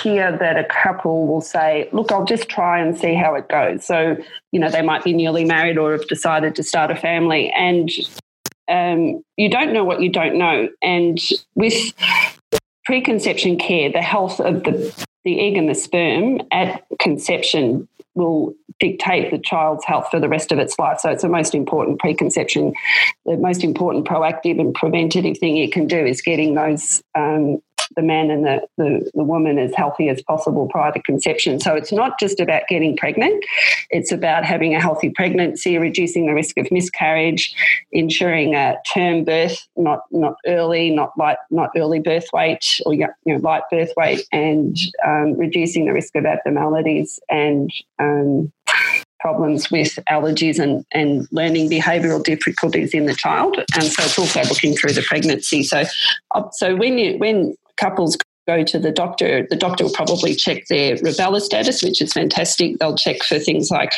hear 0.03 0.37
that 0.37 0.59
a 0.59 0.63
couple 0.65 1.25
will 1.25 1.41
say, 1.41 1.89
Look, 1.91 2.11
I'll 2.11 2.23
just 2.23 2.47
try 2.49 2.79
and 2.79 2.95
see 2.95 3.15
how 3.15 3.33
it 3.33 3.49
goes. 3.49 3.83
So, 3.83 4.15
you 4.51 4.59
know, 4.59 4.69
they 4.69 4.83
might 4.83 5.03
be 5.03 5.11
newly 5.11 5.43
married 5.43 5.79
or 5.79 5.93
have 5.93 6.07
decided 6.07 6.55
to 6.55 6.63
start 6.63 6.91
a 6.91 6.95
family. 6.95 7.49
And 7.51 7.89
um, 8.69 9.23
you 9.37 9.49
don't 9.49 9.73
know 9.73 9.83
what 9.83 10.01
you 10.01 10.09
don't 10.09 10.37
know. 10.37 10.69
And 10.83 11.17
with 11.55 11.73
preconception 12.85 13.57
care, 13.57 13.91
the 13.91 14.03
health 14.03 14.39
of 14.39 14.63
the, 14.65 15.07
the 15.25 15.39
egg 15.39 15.57
and 15.57 15.67
the 15.67 15.75
sperm 15.75 16.41
at 16.51 16.85
conception 16.99 17.88
will 18.15 18.53
dictate 18.79 19.31
the 19.31 19.37
child's 19.37 19.85
health 19.85 20.07
for 20.09 20.19
the 20.19 20.29
rest 20.29 20.51
of 20.51 20.59
its 20.59 20.77
life. 20.79 20.99
So 20.99 21.09
it's 21.09 21.21
the 21.21 21.29
most 21.29 21.53
important 21.53 21.99
preconception, 21.99 22.73
the 23.25 23.37
most 23.37 23.63
important 23.63 24.05
proactive 24.05 24.59
and 24.59 24.73
preventative 24.73 25.37
thing 25.37 25.55
you 25.55 25.69
can 25.69 25.87
do 25.87 25.97
is 25.97 26.21
getting 26.21 26.55
those 26.55 27.01
um, 27.15 27.59
the 27.95 28.01
man 28.01 28.29
and 28.29 28.45
the, 28.45 28.61
the, 28.77 29.11
the, 29.13 29.23
woman 29.23 29.57
as 29.59 29.73
healthy 29.75 30.09
as 30.09 30.21
possible 30.23 30.67
prior 30.67 30.91
to 30.91 31.01
conception. 31.01 31.59
So 31.59 31.75
it's 31.75 31.91
not 31.91 32.19
just 32.19 32.39
about 32.39 32.63
getting 32.67 32.97
pregnant, 32.97 33.43
it's 33.89 34.11
about 34.11 34.45
having 34.45 34.75
a 34.75 34.81
healthy 34.81 35.09
pregnancy, 35.09 35.77
reducing 35.77 36.25
the 36.25 36.33
risk 36.33 36.57
of 36.57 36.71
miscarriage, 36.71 37.53
ensuring 37.91 38.55
a 38.55 38.77
term 38.93 39.23
birth, 39.23 39.67
not 39.75 40.01
not 40.11 40.35
early, 40.45 40.89
not 40.89 41.11
light, 41.17 41.37
not 41.51 41.69
early 41.75 41.99
birth 41.99 42.27
weight 42.33 42.79
or 42.85 42.93
you 42.93 43.07
know, 43.25 43.37
light 43.37 43.63
birth 43.71 43.91
weight, 43.97 44.25
and 44.31 44.77
um, 45.05 45.37
reducing 45.37 45.85
the 45.85 45.93
risk 45.93 46.15
of 46.15 46.25
abnormalities 46.25 47.19
and 47.29 47.71
um, 47.99 48.51
problems 49.19 49.69
with 49.69 49.99
allergies 50.09 50.59
and, 50.59 50.85
and 50.91 51.27
learning 51.31 51.69
behavioural 51.69 52.23
difficulties 52.23 52.93
in 52.93 53.05
the 53.05 53.15
child. 53.15 53.57
And 53.75 53.83
so 53.83 54.03
it's 54.03 54.17
also 54.17 54.41
looking 54.43 54.75
through 54.75 54.93
the 54.93 55.01
pregnancy. 55.01 55.63
So, 55.63 55.83
so 56.53 56.75
when 56.75 56.97
you 56.97 57.17
when 57.17 57.55
couples 57.79 58.17
go 58.49 58.63
to 58.63 58.79
the 58.79 58.91
doctor, 58.91 59.45
the 59.49 59.55
doctor 59.55 59.83
will 59.83 59.93
probably 59.93 60.33
check 60.33 60.65
their 60.69 60.95
rubella 60.97 61.39
status, 61.39 61.83
which 61.83 62.01
is 62.01 62.13
fantastic. 62.13 62.79
They'll 62.79 62.97
check 62.97 63.21
for 63.21 63.37
things 63.37 63.69
like 63.69 63.93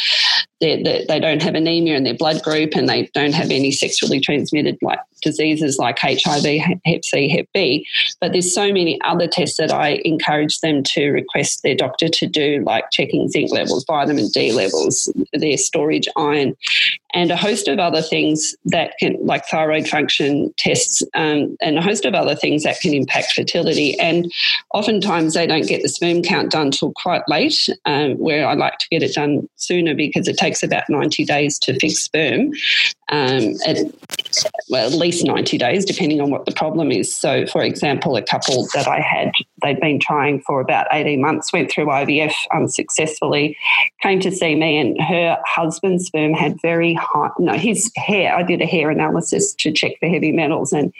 they, 0.59 1.05
they 1.07 1.19
don't 1.19 1.41
have 1.41 1.55
anemia 1.55 1.95
in 1.95 2.03
their 2.03 2.15
blood 2.15 2.43
group 2.43 2.75
and 2.75 2.89
they 2.89 3.09
don't 3.13 3.33
have 3.33 3.49
any 3.49 3.71
sexually 3.71 4.19
transmitted 4.19 4.77
like 4.81 4.99
diseases 5.21 5.77
like 5.77 5.99
HIV, 5.99 6.45
Hep 6.85 7.05
C, 7.05 7.29
Hep 7.29 7.45
B. 7.53 7.87
But 8.19 8.33
there's 8.33 8.53
so 8.53 8.67
many 8.67 8.99
other 9.05 9.27
tests 9.27 9.57
that 9.57 9.71
I 9.71 10.01
encourage 10.03 10.59
them 10.59 10.83
to 10.83 11.11
request 11.11 11.63
their 11.63 11.75
doctor 11.75 12.09
to 12.09 12.27
do, 12.27 12.63
like 12.65 12.85
checking 12.91 13.29
zinc 13.29 13.51
levels, 13.51 13.85
vitamin 13.85 14.27
D 14.33 14.51
levels, 14.51 15.11
their 15.33 15.57
storage 15.57 16.07
iron, 16.17 16.55
and 17.13 17.31
a 17.31 17.35
host 17.35 17.67
of 17.67 17.79
other 17.79 18.01
things 18.01 18.55
that 18.65 18.93
can, 18.99 19.17
like 19.25 19.45
thyroid 19.45 19.87
function 19.87 20.53
tests, 20.57 21.03
um, 21.13 21.55
and 21.61 21.77
a 21.77 21.81
host 21.81 22.05
of 22.05 22.13
other 22.13 22.35
things 22.35 22.63
that 22.63 22.79
can 22.79 22.93
impact 22.93 23.33
fertility. 23.33 23.99
And 23.99 24.31
oftentimes 24.73 25.33
they 25.33 25.47
don't 25.47 25.67
get 25.67 25.81
the 25.81 25.89
sperm 25.89 26.21
count 26.21 26.51
done 26.51 26.71
till 26.71 26.93
quite 26.95 27.23
late, 27.27 27.69
um, 27.85 28.13
where 28.13 28.47
I 28.47 28.53
like 28.53 28.77
to 28.79 28.87
get 28.89 29.03
it 29.03 29.13
done 29.13 29.47
sooner 29.55 29.95
because 29.95 30.27
it 30.27 30.37
takes 30.37 30.63
about 30.63 30.89
90 30.89 31.25
days 31.25 31.59
to 31.59 31.79
fix 31.79 31.99
sperm. 31.99 32.51
Um, 33.09 33.55
at, 33.67 33.77
well, 34.69 34.85
at 34.85 34.93
least 34.93 35.25
90 35.25 35.57
days, 35.57 35.85
depending 35.85 36.21
on 36.21 36.29
what 36.29 36.45
the 36.45 36.51
problem 36.51 36.91
is. 36.91 37.15
So, 37.15 37.45
for 37.47 37.61
example, 37.61 38.15
a 38.15 38.21
couple 38.21 38.67
that 38.73 38.87
I 38.87 38.99
had, 38.99 39.31
they'd 39.61 39.79
been 39.79 39.99
trying 39.99 40.41
for 40.41 40.61
about 40.61 40.87
18 40.91 41.21
months, 41.21 41.51
went 41.51 41.71
through 41.71 41.87
IVF 41.87 42.33
unsuccessfully, 42.53 43.57
came 44.01 44.19
to 44.21 44.31
see 44.31 44.55
me, 44.55 44.77
and 44.77 45.01
her 45.01 45.37
husband's 45.45 46.05
sperm 46.05 46.33
had 46.33 46.61
very 46.61 46.93
high, 46.93 47.29
no, 47.39 47.53
his 47.53 47.91
hair, 47.95 48.35
I 48.35 48.43
did 48.43 48.61
a 48.61 48.65
hair 48.65 48.89
analysis 48.89 49.53
to 49.55 49.71
check 49.71 49.93
for 49.99 50.07
heavy 50.07 50.31
metals, 50.31 50.73
and 50.73 50.93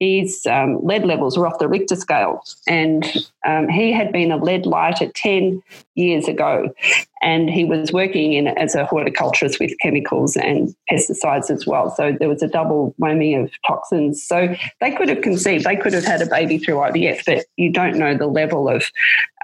his 0.00 0.46
um, 0.46 0.84
lead 0.84 1.04
levels 1.04 1.36
were 1.36 1.46
off 1.46 1.58
the 1.58 1.68
Richter 1.68 1.96
scale. 1.96 2.42
And 2.66 3.04
um, 3.46 3.68
he 3.68 3.92
had 3.92 4.12
been 4.12 4.30
a 4.30 4.36
lead 4.36 4.66
lighter 4.66 5.08
10 5.14 5.62
years 5.94 6.28
ago 6.28 6.72
and 7.20 7.50
he 7.50 7.64
was 7.64 7.92
working 7.92 8.32
in 8.34 8.48
as 8.48 8.74
a 8.74 8.84
horticulturist 8.84 9.60
with 9.60 9.72
chemicals 9.80 10.36
and 10.36 10.74
pesticides 10.90 11.50
as 11.50 11.66
well. 11.66 11.90
So 11.90 12.16
there 12.18 12.28
was 12.28 12.42
a 12.42 12.48
double 12.48 12.94
whammy 13.00 13.40
of 13.40 13.50
toxins. 13.66 14.22
So 14.22 14.54
they 14.80 14.92
could 14.92 15.08
have 15.08 15.22
conceived, 15.22 15.64
they 15.64 15.76
could 15.76 15.92
have 15.92 16.04
had 16.04 16.22
a 16.22 16.26
baby 16.26 16.58
through 16.58 16.76
IVF, 16.76 17.24
but 17.26 17.46
you 17.56 17.72
don't 17.72 17.96
know 17.96 18.16
the 18.16 18.26
level 18.26 18.68
of 18.68 18.84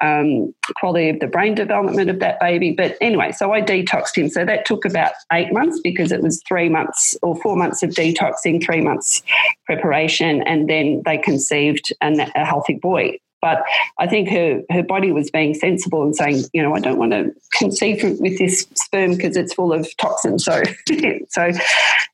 um, 0.01 0.55
quality 0.77 1.11
of 1.11 1.21
the 1.21 1.27
brain 1.27 1.55
development 1.55 2.11
of 2.11 2.21
that 2.21 2.41
baby. 2.41 2.73
But 2.73 2.97
anyway, 3.01 3.33
so 3.33 3.53
I 3.53 3.61
detoxed 3.61 4.17
him. 4.17 4.29
So 4.29 4.45
that 4.45 4.67
took 4.67 4.85
about 4.85 5.13
eight 5.33 5.53
months 5.53 5.81
because 5.83 6.13
it 6.13 6.23
was 6.23 6.43
three 6.47 6.69
months 6.69 7.17
or 7.23 7.37
four 7.37 7.57
months 7.57 7.83
of 7.83 7.91
detoxing, 7.91 8.65
three 8.65 8.81
months 8.81 9.23
preparation, 9.67 10.43
and 10.43 10.69
then 10.69 11.03
they 11.05 11.19
conceived 11.19 11.93
an, 12.01 12.21
a 12.21 12.45
healthy 12.45 12.75
boy. 12.75 13.19
But 13.45 13.63
I 13.99 14.07
think 14.07 14.31
her, 14.31 14.63
her 14.71 14.83
body 14.83 15.13
was 15.13 15.31
being 15.31 15.53
sensible 15.53 16.03
and 16.03 16.17
saying, 16.17 16.45
you 16.55 16.63
know, 16.63 16.75
I 16.75 16.81
don't 16.81 16.97
want 16.97 17.13
to 17.13 17.31
conceive 17.53 18.03
with 18.19 18.39
this 18.39 18.67
sperm 18.75 19.17
because 19.17 19.37
it's 19.37 19.53
full 19.53 19.71
of 19.71 19.87
toxins. 19.99 20.47
So, 20.47 20.63
so, 21.29 21.51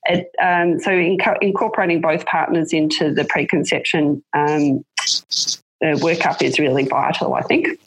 it, 0.07 0.33
um, 0.43 0.81
so 0.81 0.91
inco- 0.91 1.39
incorporating 1.41 2.01
both 2.01 2.27
partners 2.27 2.73
into 2.73 3.15
the 3.15 3.25
preconception 3.25 4.25
um, 4.33 4.85
workup 5.81 6.43
is 6.43 6.59
really 6.59 6.89
vital, 6.89 7.35
I 7.35 7.43
think. 7.43 7.79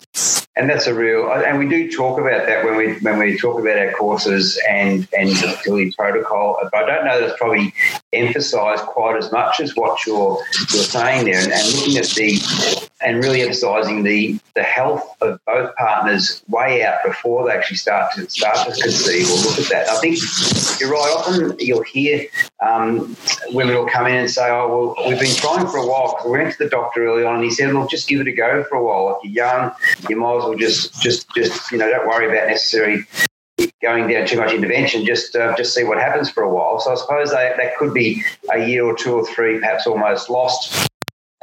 And 0.55 0.69
that's 0.69 0.85
a 0.85 0.93
real 0.93 1.31
and 1.33 1.57
we 1.57 1.67
do 1.67 1.91
talk 1.91 2.19
about 2.19 2.45
that 2.45 2.63
when 2.63 2.77
we 2.77 2.93
when 2.99 3.17
we 3.17 3.35
talk 3.35 3.59
about 3.59 3.79
our 3.79 3.91
courses 3.93 4.61
and 4.69 5.07
and 5.17 5.29
the 5.29 5.35
fertility 5.35 5.91
protocol. 5.97 6.59
But 6.71 6.83
i 6.83 6.85
don't 6.85 7.05
know 7.05 7.19
that 7.19 7.29
it's 7.29 7.39
probably 7.39 7.73
emphasized 8.13 8.83
quite 8.83 9.17
as 9.17 9.31
much 9.31 9.59
as 9.59 9.75
what 9.75 10.05
you're 10.05 10.39
you're 10.71 10.83
saying 10.83 11.25
there. 11.25 11.41
And, 11.41 11.51
and 11.51 11.73
looking 11.73 11.97
at 11.97 12.05
the 12.09 12.82
and 13.03 13.23
really 13.23 13.41
emphasizing 13.41 14.03
the 14.03 14.39
the 14.55 14.63
health 14.63 15.15
of 15.21 15.39
both 15.45 15.75
partners 15.75 16.43
way 16.47 16.83
out 16.83 16.97
before 17.05 17.45
they 17.45 17.51
actually 17.51 17.77
start 17.77 18.13
to 18.13 18.29
start 18.29 18.55
to 18.67 18.81
conceive 18.81 19.29
or 19.29 19.35
look 19.49 19.59
at 19.59 19.69
that 19.69 19.89
i 19.89 19.99
think 19.99 20.17
you're 20.79 20.91
right 20.91 21.13
often 21.15 21.55
you'll 21.59 21.83
hear 21.83 22.25
um, 22.61 23.15
women 23.49 23.75
will 23.75 23.87
come 23.87 24.07
in 24.07 24.15
and 24.15 24.29
say 24.29 24.49
oh 24.49 24.93
well 24.95 25.07
we've 25.07 25.19
been 25.19 25.35
trying 25.35 25.67
for 25.67 25.77
a 25.77 25.87
while 25.87 26.17
we 26.25 26.31
went 26.31 26.51
to 26.51 26.63
the 26.63 26.69
doctor 26.69 27.05
early 27.05 27.23
on 27.23 27.35
and 27.35 27.43
he 27.43 27.51
said 27.51 27.73
look 27.73 27.89
just 27.89 28.07
give 28.07 28.21
it 28.21 28.27
a 28.27 28.31
go 28.31 28.63
for 28.65 28.75
a 28.77 28.83
while 28.83 29.05
like 29.05 29.17
you're 29.23 29.45
young 29.45 29.71
you 30.09 30.15
might 30.15 30.37
as 30.37 30.43
well 30.43 30.55
just 30.55 31.01
just 31.01 31.27
just 31.35 31.71
you 31.71 31.77
know 31.77 31.89
don't 31.89 32.07
worry 32.07 32.27
about 32.27 32.47
necessarily 32.47 33.05
going 33.81 34.07
down 34.07 34.25
too 34.25 34.37
much 34.37 34.51
intervention. 34.51 35.05
Just 35.05 35.35
uh, 35.35 35.55
just 35.55 35.75
see 35.75 35.83
what 35.83 35.97
happens 35.97 36.29
for 36.29 36.43
a 36.43 36.49
while. 36.49 36.79
So 36.79 36.91
I 36.91 36.95
suppose 36.95 37.31
that, 37.31 37.57
that 37.57 37.77
could 37.77 37.93
be 37.93 38.23
a 38.51 38.65
year 38.65 38.83
or 38.83 38.95
two 38.95 39.13
or 39.13 39.25
three, 39.27 39.59
perhaps 39.59 39.85
almost 39.85 40.29
lost. 40.29 40.89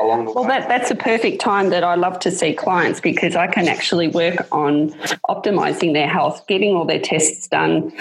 Along 0.00 0.24
the 0.24 0.32
well, 0.32 0.44
way. 0.44 0.48
that, 0.48 0.68
that's 0.68 0.90
a 0.90 0.94
perfect 0.94 1.40
time 1.40 1.68
that 1.70 1.84
I 1.84 1.94
love 1.94 2.18
to 2.20 2.30
see 2.30 2.54
clients 2.54 3.00
because 3.00 3.36
I 3.36 3.46
can 3.46 3.68
actually 3.68 4.08
work 4.08 4.46
on 4.50 4.90
optimizing 5.28 5.92
their 5.92 6.08
health, 6.08 6.46
getting 6.46 6.74
all 6.74 6.86
their 6.86 7.00
tests 7.00 7.48
done, 7.48 7.92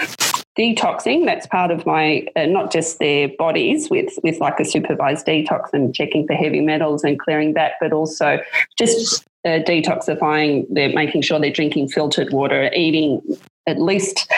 detoxing 0.58 1.24
that's 1.24 1.46
part 1.46 1.70
of 1.70 1.86
my 1.86 2.26
uh, 2.36 2.44
not 2.44 2.72
just 2.72 2.98
their 2.98 3.28
bodies 3.38 3.88
with 3.88 4.18
with 4.22 4.40
like 4.40 4.58
a 4.58 4.64
supervised 4.64 5.24
detox 5.26 5.72
and 5.72 5.94
checking 5.94 6.26
for 6.26 6.34
heavy 6.34 6.60
metals 6.60 7.04
and 7.04 7.20
clearing 7.20 7.54
that 7.54 7.74
but 7.80 7.92
also 7.92 8.38
just 8.76 9.24
uh, 9.44 9.60
detoxifying 9.60 10.66
they're 10.70 10.92
making 10.92 11.22
sure 11.22 11.38
they're 11.38 11.52
drinking 11.52 11.88
filtered 11.88 12.32
water 12.32 12.70
eating 12.74 13.22
at 13.66 13.80
least 13.80 14.28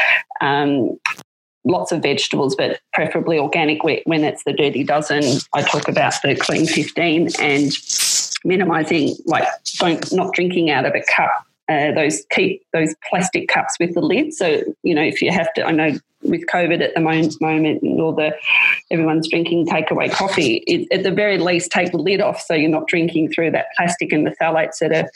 um, 0.42 0.98
lots 1.64 1.92
of 1.92 2.02
vegetables 2.02 2.56
but 2.56 2.80
preferably 2.92 3.38
organic 3.38 3.82
when 3.84 4.24
it's 4.24 4.44
the 4.44 4.52
dirty 4.52 4.82
dozen 4.82 5.22
i 5.54 5.62
talk 5.62 5.88
about 5.88 6.14
the 6.22 6.34
clean 6.34 6.66
15 6.66 7.28
and 7.40 7.72
minimizing 8.44 9.14
like 9.26 9.46
don't 9.78 10.12
not 10.12 10.32
drinking 10.34 10.70
out 10.70 10.84
of 10.84 10.94
a 10.94 11.02
cup 11.14 11.46
uh, 11.68 11.92
those 11.92 12.24
keep 12.30 12.64
those 12.72 12.94
plastic 13.08 13.48
cups 13.48 13.76
with 13.78 13.94
the 13.94 14.00
lid. 14.00 14.34
So 14.34 14.62
you 14.82 14.94
know, 14.94 15.02
if 15.02 15.22
you 15.22 15.30
have 15.30 15.52
to, 15.54 15.64
I 15.64 15.70
know 15.70 15.92
with 16.22 16.46
COVID 16.46 16.82
at 16.82 16.94
the 16.94 17.00
moment, 17.00 17.82
and 17.82 18.00
all 18.00 18.12
the 18.12 18.34
everyone's 18.90 19.28
drinking 19.28 19.66
takeaway 19.66 20.10
coffee. 20.10 20.62
It, 20.66 20.88
at 20.92 21.02
the 21.02 21.10
very 21.10 21.38
least, 21.38 21.70
take 21.70 21.92
the 21.92 21.98
lid 21.98 22.20
off 22.20 22.40
so 22.40 22.54
you're 22.54 22.70
not 22.70 22.88
drinking 22.88 23.32
through 23.32 23.52
that 23.52 23.66
plastic 23.76 24.12
and 24.12 24.26
the 24.26 24.34
phthalates 24.40 24.78
that 24.80 24.92
are 24.92 25.10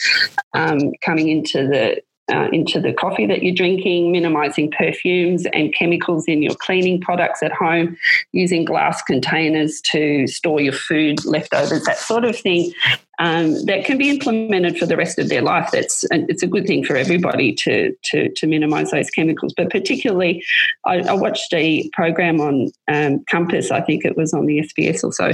um, 0.54 0.92
coming 1.04 1.28
into 1.28 1.66
the 1.66 2.00
uh, 2.32 2.48
into 2.52 2.80
the 2.80 2.92
coffee 2.92 3.26
that 3.26 3.42
you're 3.42 3.54
drinking, 3.54 4.10
minimizing 4.10 4.70
perfumes 4.70 5.46
and 5.52 5.74
chemicals 5.74 6.24
in 6.26 6.42
your 6.42 6.54
cleaning 6.56 7.00
products 7.00 7.42
at 7.42 7.52
home, 7.52 7.96
using 8.32 8.64
glass 8.64 9.00
containers 9.02 9.80
to 9.82 10.26
store 10.26 10.60
your 10.60 10.72
food, 10.72 11.24
leftovers, 11.24 11.84
that 11.84 11.98
sort 11.98 12.24
of 12.24 12.36
thing. 12.36 12.72
Um, 13.18 13.64
that 13.64 13.86
can 13.86 13.96
be 13.96 14.10
implemented 14.10 14.76
for 14.76 14.84
the 14.84 14.96
rest 14.96 15.18
of 15.18 15.30
their 15.30 15.40
life. 15.40 15.70
That's 15.72 16.04
it's 16.10 16.42
a 16.42 16.46
good 16.46 16.66
thing 16.66 16.84
for 16.84 16.96
everybody 16.96 17.54
to 17.54 17.94
to, 18.04 18.28
to 18.30 18.46
minimise 18.46 18.90
those 18.90 19.08
chemicals. 19.08 19.54
But 19.56 19.70
particularly, 19.70 20.44
I, 20.84 20.98
I 20.98 21.14
watched 21.14 21.50
a 21.54 21.88
program 21.94 22.42
on 22.42 22.70
um, 22.92 23.24
Compass. 23.30 23.70
I 23.70 23.80
think 23.80 24.04
it 24.04 24.18
was 24.18 24.34
on 24.34 24.44
the 24.44 24.58
SBS 24.58 25.02
or 25.02 25.12
so. 25.14 25.30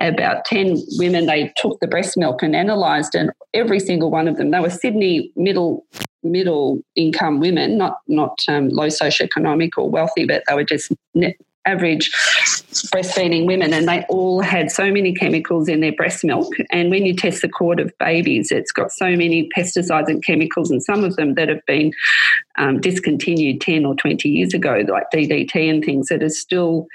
About 0.00 0.46
ten 0.46 0.78
women 0.92 1.26
they 1.26 1.52
took 1.56 1.78
the 1.80 1.86
breast 1.86 2.16
milk 2.16 2.42
and 2.42 2.56
analysed, 2.56 3.14
and 3.14 3.30
every 3.52 3.80
single 3.80 4.10
one 4.10 4.28
of 4.28 4.38
them 4.38 4.50
they 4.50 4.60
were 4.60 4.70
Sydney 4.70 5.30
middle 5.36 5.84
middle 6.30 6.80
income 6.94 7.40
women, 7.40 7.78
not 7.78 7.98
not 8.08 8.38
um, 8.48 8.68
low 8.68 8.88
socioeconomic 8.88 9.70
or 9.76 9.88
wealthy, 9.88 10.26
but 10.26 10.42
they 10.48 10.54
were 10.54 10.64
just 10.64 10.92
average 11.66 12.10
breastfeeding 12.82 13.46
women, 13.46 13.72
and 13.72 13.88
they 13.88 14.04
all 14.08 14.40
had 14.40 14.70
so 14.70 14.90
many 14.90 15.14
chemicals 15.14 15.68
in 15.68 15.80
their 15.80 15.92
breast 15.92 16.24
milk. 16.24 16.52
And 16.70 16.90
when 16.90 17.06
you 17.06 17.14
test 17.14 17.42
the 17.42 17.48
cord 17.48 17.80
of 17.80 17.92
babies, 17.98 18.50
it's 18.50 18.72
got 18.72 18.92
so 18.92 19.10
many 19.10 19.48
pesticides 19.56 20.08
and 20.08 20.24
chemicals, 20.24 20.70
and 20.70 20.82
some 20.82 21.04
of 21.04 21.16
them 21.16 21.34
that 21.34 21.48
have 21.48 21.64
been 21.66 21.92
um, 22.58 22.80
discontinued 22.80 23.60
10 23.60 23.84
or 23.84 23.94
20 23.94 24.28
years 24.28 24.54
ago, 24.54 24.82
like 24.88 25.04
DDT 25.12 25.70
and 25.70 25.84
things 25.84 26.08
that 26.08 26.22
are 26.22 26.28
still 26.28 26.86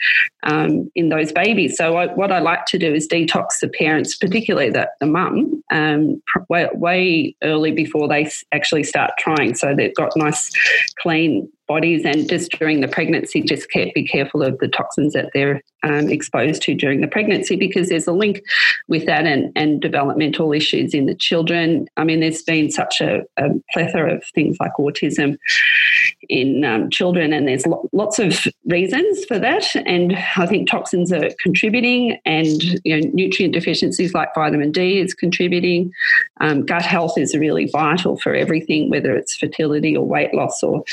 um, 0.43 0.89
in 0.95 1.09
those 1.09 1.31
babies. 1.31 1.77
So, 1.77 1.97
I, 1.97 2.07
what 2.07 2.31
I 2.31 2.39
like 2.39 2.65
to 2.67 2.77
do 2.77 2.93
is 2.93 3.07
detox 3.07 3.59
the 3.61 3.69
parents, 3.69 4.17
particularly 4.17 4.69
the, 4.69 4.89
the 4.99 5.05
mum, 5.05 5.63
um, 5.71 6.21
way, 6.49 6.69
way 6.73 7.35
early 7.43 7.71
before 7.71 8.07
they 8.07 8.29
actually 8.51 8.83
start 8.83 9.11
trying. 9.19 9.55
So, 9.55 9.75
they've 9.75 9.95
got 9.95 10.11
nice, 10.15 10.51
clean 10.99 11.49
bodies 11.71 12.03
and 12.03 12.27
just 12.27 12.51
during 12.51 12.81
the 12.81 12.87
pregnancy 12.87 13.41
just 13.41 13.65
be 13.69 14.05
careful 14.05 14.43
of 14.43 14.57
the 14.59 14.67
toxins 14.67 15.13
that 15.13 15.29
they're 15.33 15.61
um, 15.83 16.09
exposed 16.09 16.61
to 16.63 16.75
during 16.75 17.01
the 17.01 17.07
pregnancy 17.07 17.55
because 17.55 17.89
there's 17.89 18.07
a 18.07 18.11
link 18.11 18.41
with 18.87 19.05
that 19.05 19.25
and, 19.25 19.51
and 19.55 19.81
developmental 19.81 20.53
issues 20.53 20.93
in 20.93 21.05
the 21.05 21.15
children. 21.15 21.87
I 21.97 22.03
mean 22.03 22.19
there's 22.19 22.43
been 22.43 22.71
such 22.71 23.01
a, 23.01 23.21
a 23.37 23.49
plethora 23.71 24.15
of 24.15 24.23
things 24.35 24.57
like 24.59 24.73
autism 24.79 25.37
in 26.29 26.63
um, 26.63 26.89
children 26.89 27.33
and 27.33 27.47
there's 27.47 27.65
lo- 27.65 27.89
lots 27.91 28.19
of 28.19 28.47
reasons 28.65 29.25
for 29.25 29.39
that. 29.39 29.75
And 29.85 30.17
i 30.35 30.45
think 30.45 30.69
toxins 30.69 31.11
are 31.11 31.29
contributing 31.39 32.19
and 32.25 32.61
you 32.83 32.99
know 32.99 33.09
nutrient 33.13 33.53
deficiencies 33.53 34.13
like 34.13 34.33
vitamin 34.35 34.71
d 34.71 34.99
is 34.99 35.13
contributing. 35.13 35.91
Um, 36.39 36.65
gut 36.65 36.83
health 36.83 37.17
is 37.17 37.35
really 37.35 37.65
vital 37.67 38.17
for 38.17 38.33
everything 38.35 38.89
whether 38.89 39.15
it's 39.15 39.35
fertility 39.35 39.95
or 39.95 40.05
weight 40.05 40.33
loss 40.33 40.61
or 40.63 40.83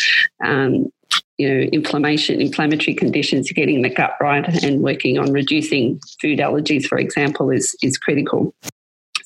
um, 0.45 0.91
you 1.39 1.49
know, 1.49 1.61
inflammation, 1.73 2.41
inflammatory 2.41 2.95
conditions, 2.95 3.51
getting 3.53 3.83
the 3.83 3.89
gut 3.91 4.13
right 4.21 4.47
and 4.65 4.83
working 4.83 5.19
on 5.19 5.33
reducing 5.33 6.01
food 6.21 6.41
allergies, 6.41 6.85
for 6.85 6.99
example, 6.99 7.51
is, 7.51 7.77
is 7.83 7.97
critical. 7.97 8.55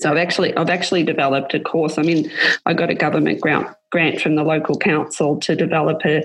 So 0.01 0.11
I've 0.11 0.19
actually 0.19 0.55
I've 0.57 0.69
actually 0.69 1.05
developed 1.05 1.55
a 1.55 1.61
course. 1.61 1.97
I 1.97 2.03
mean, 2.03 2.31
I 2.67 2.75
got 2.75 2.91
a 2.91 2.95
government 2.95 3.41
grant 3.41 3.69
grant 3.93 4.21
from 4.21 4.35
the 4.35 4.43
local 4.43 4.77
council 4.77 5.39
to 5.39 5.55
develop 5.55 6.01
a, 6.05 6.25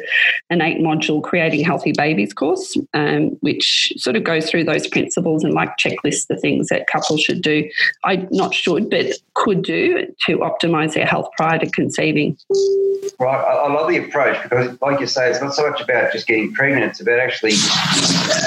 an 0.49 0.61
eight 0.61 0.79
module 0.79 1.21
creating 1.21 1.63
healthy 1.63 1.91
babies 1.91 2.33
course, 2.33 2.75
um, 2.93 3.31
which 3.41 3.93
sort 3.97 4.15
of 4.15 4.23
goes 4.23 4.49
through 4.49 4.63
those 4.63 4.87
principles 4.87 5.43
and 5.43 5.53
like 5.53 5.77
checklists 5.77 6.27
the 6.27 6.37
things 6.37 6.69
that 6.69 6.87
couples 6.87 7.21
should 7.21 7.41
do. 7.41 7.69
I 8.05 8.25
not 8.31 8.55
should, 8.55 8.89
but 8.89 9.07
could 9.35 9.61
do 9.63 10.07
to 10.25 10.37
optimize 10.39 10.93
their 10.93 11.05
health 11.05 11.29
prior 11.35 11.59
to 11.59 11.69
conceiving. 11.69 12.37
Right, 13.19 13.35
I, 13.35 13.71
love 13.71 13.89
the 13.89 13.97
approach 13.97 14.41
because, 14.43 14.77
like 14.81 14.99
you 14.99 15.05
say, 15.05 15.29
it's 15.29 15.41
not 15.41 15.53
so 15.53 15.69
much 15.69 15.81
about 15.81 16.11
just 16.11 16.25
getting 16.25 16.53
pregnant; 16.53 16.85
it's 16.85 17.01
about 17.01 17.19
actually 17.19 17.53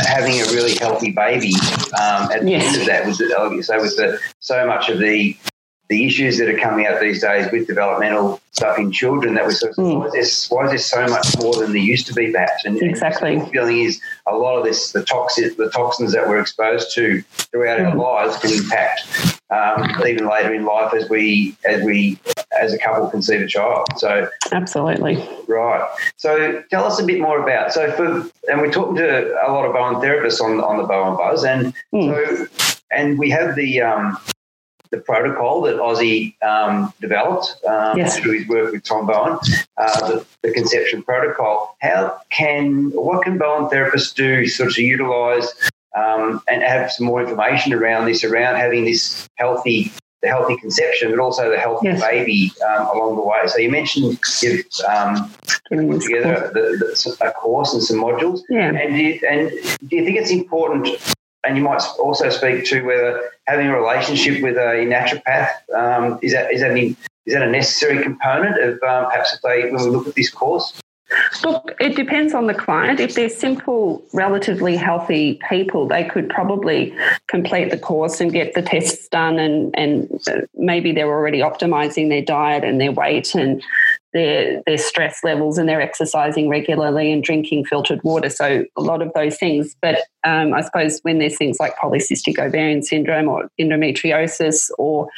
having 0.07 0.41
a 0.41 0.45
really 0.47 0.75
healthy 0.77 1.13
baby. 1.13 1.55
Um, 2.01 2.33
at 2.33 2.43
the 2.43 2.51
yes. 2.51 2.67
end 2.67 2.81
of 2.81 2.87
that, 2.87 3.07
was 3.07 3.21
like 3.21 3.53
you 3.53 3.63
say, 3.63 3.77
with 3.79 3.97
the 3.97 4.19
so 4.41 4.67
much 4.67 4.89
of 4.89 4.99
the 4.99 5.37
the 5.91 6.07
issues 6.07 6.39
that 6.39 6.49
are 6.49 6.57
coming 6.57 6.87
out 6.87 7.01
these 7.01 7.21
days 7.21 7.51
with 7.51 7.67
developmental 7.67 8.41
stuff 8.53 8.79
in 8.79 8.93
children 8.93 9.35
that 9.35 9.45
we 9.45 9.53
sort 9.53 9.73
of 9.73 9.77
mm. 9.77 9.99
why, 9.99 10.07
is 10.07 10.49
there, 10.49 10.57
why 10.57 10.65
is 10.65 10.71
there 10.71 10.79
so 10.79 11.13
much 11.13 11.37
more 11.41 11.55
than 11.57 11.73
there 11.73 11.83
used 11.83 12.07
to 12.07 12.15
be 12.15 12.31
perhaps 12.31 12.65
and 12.65 12.81
exactly 12.81 13.35
and 13.35 13.43
the 13.43 13.47
feeling 13.47 13.81
is 13.81 14.01
a 14.29 14.35
lot 14.35 14.57
of 14.57 14.65
this 14.65 14.93
the 14.93 15.05
toxins 15.05 15.57
the 15.57 15.69
toxins 15.71 16.13
that 16.13 16.29
we're 16.29 16.41
exposed 16.41 16.95
to 16.95 17.21
throughout 17.51 17.81
mm. 17.81 17.87
our 17.87 17.91
hmm. 17.91 17.99
lives 17.99 18.37
can 18.39 18.53
impact 18.53 19.41
um, 19.51 20.07
even 20.07 20.29
later 20.29 20.55
in 20.55 20.65
life 20.65 20.95
as 20.95 21.09
we 21.09 21.57
as 21.69 21.83
we 21.83 22.17
as 22.61 22.73
a 22.73 22.79
couple 22.79 23.09
conceive 23.11 23.41
a 23.41 23.47
child 23.49 23.85
so 23.97 24.29
absolutely 24.53 25.17
right 25.49 25.85
so 26.17 26.63
tell 26.71 26.85
us 26.85 27.01
a 27.01 27.05
bit 27.05 27.21
more 27.21 27.43
about 27.43 27.73
so 27.73 27.91
for 27.93 28.31
and 28.49 28.61
we're 28.61 28.71
talking 28.71 28.95
to 28.95 29.33
a 29.45 29.51
lot 29.51 29.67
of 29.67 29.73
Bowen 29.73 29.97
therapists 29.97 30.41
on 30.41 30.61
on 30.61 30.77
the 30.77 30.85
Bowen 30.85 31.17
Buzz 31.17 31.45
and 31.45 31.75
mm. 31.93 32.47
so 32.47 32.47
and 32.93 33.19
we 33.19 33.31
have 33.31 33.57
the 33.57 33.81
um, 33.81 34.17
the 34.91 34.99
protocol 34.99 35.63
that 35.63 35.77
Ossie 35.77 36.41
um, 36.43 36.93
developed 37.01 37.57
um, 37.69 37.97
yes. 37.97 38.19
through 38.19 38.39
his 38.39 38.49
work 38.49 38.73
with 38.73 38.83
Tom 38.83 39.07
Bowen, 39.07 39.39
uh, 39.77 40.09
the, 40.09 40.27
the, 40.43 40.53
conception 40.53 41.03
protocol. 41.03 41.77
How 41.81 42.21
can 42.31 42.91
what 42.91 43.23
can 43.23 43.39
Bowen 43.39 43.71
therapists 43.71 44.15
do 44.15 44.47
sort 44.47 44.71
of 44.71 44.75
to 44.75 44.83
utilise 44.83 45.53
um, 45.97 46.43
and 46.49 46.63
have 46.63 46.91
some 46.91 47.07
more 47.07 47.23
information 47.23 47.73
around 47.73 48.07
this, 48.07 48.25
around 48.25 48.57
having 48.57 48.85
this 48.85 49.29
healthy 49.37 49.93
the 50.23 50.29
healthy 50.29 50.57
conception, 50.59 51.11
but 51.11 51.19
also 51.19 51.51
the 51.51 51.59
healthy 51.59 51.89
yes. 51.89 52.01
baby 52.01 52.53
um, 52.69 52.89
along 52.89 53.17
the 53.17 53.23
way. 53.23 53.39
So 53.47 53.59
you 53.59 53.71
mentioned 53.71 54.19
you've 54.43 54.67
um, 54.87 55.33
put 55.71 56.03
together 56.03 56.51
the, 56.53 56.77
the, 56.79 57.27
a 57.27 57.31
course 57.33 57.73
and 57.73 57.83
some 57.83 57.99
modules. 57.99 58.41
Yeah. 58.51 58.69
And 58.69 58.95
do, 58.95 59.03
you, 59.03 59.21
and 59.27 59.51
do 59.89 59.97
you 59.97 60.05
think 60.05 60.19
it's 60.19 60.31
important 60.31 61.17
and 61.45 61.57
you 61.57 61.63
might 61.63 61.83
also 61.99 62.29
speak 62.29 62.65
to 62.67 62.83
whether 62.83 63.31
having 63.47 63.69
a 63.69 63.79
relationship 63.79 64.43
with 64.43 64.57
a 64.57 64.87
naturopath 64.87 65.49
um, 65.75 66.19
is 66.23 66.33
that 66.33 66.53
is 66.53 66.61
that 66.61 66.71
an, 66.71 66.79
is 67.27 67.35
that 67.35 67.43
a 67.43 67.51
necessary 67.51 68.03
component 68.03 68.61
of 68.63 68.75
um, 68.83 69.07
perhaps 69.07 69.35
if 69.35 69.41
they 69.43 69.71
when 69.71 69.83
we 69.83 69.91
look 69.91 70.07
at 70.07 70.15
this 70.15 70.31
course. 70.31 70.81
Look, 71.45 71.75
it 71.81 71.97
depends 71.97 72.35
on 72.35 72.47
the 72.47 72.55
client. 72.55 73.01
If 73.01 73.15
they're 73.15 73.29
simple, 73.29 74.05
relatively 74.13 74.77
healthy 74.77 75.41
people, 75.49 75.89
they 75.89 76.05
could 76.05 76.29
probably 76.29 76.95
complete 77.27 77.71
the 77.71 77.79
course 77.79 78.21
and 78.21 78.33
get 78.33 78.55
the 78.55 78.63
tests 78.63 79.09
done, 79.09 79.39
and 79.39 79.75
and 79.77 80.21
uh, 80.29 80.43
maybe 80.55 80.93
they're 80.93 81.09
already 81.09 81.41
optimizing 81.41 82.11
their 82.11 82.23
diet 82.23 82.63
and 82.63 82.81
their 82.81 82.93
weight 82.93 83.35
and 83.35 83.63
their 84.13 84.63
their 84.67 84.79
stress 84.79 85.21
levels 85.23 85.59
and 85.59 85.69
they're 85.69 85.81
exercising 85.81 86.49
regularly 86.49 87.13
and 87.13 87.23
drinking 87.23 87.65
filtered 87.65 88.03
water. 88.03 88.29
So 88.29 88.65
a 88.77 88.81
lot 88.81 89.03
of 89.03 89.13
those 89.15 89.37
things. 89.37 89.77
But 89.81 90.01
um, 90.25 90.53
I 90.53 90.63
suppose 90.63 91.01
when 91.03 91.19
there's 91.19 91.37
things 91.37 91.59
like 91.61 91.77
polycystic 91.77 92.39
ovarian 92.39 92.83
syndrome 92.83 93.29
or 93.29 93.51
endometriosis 93.61 94.71
or 94.79 95.09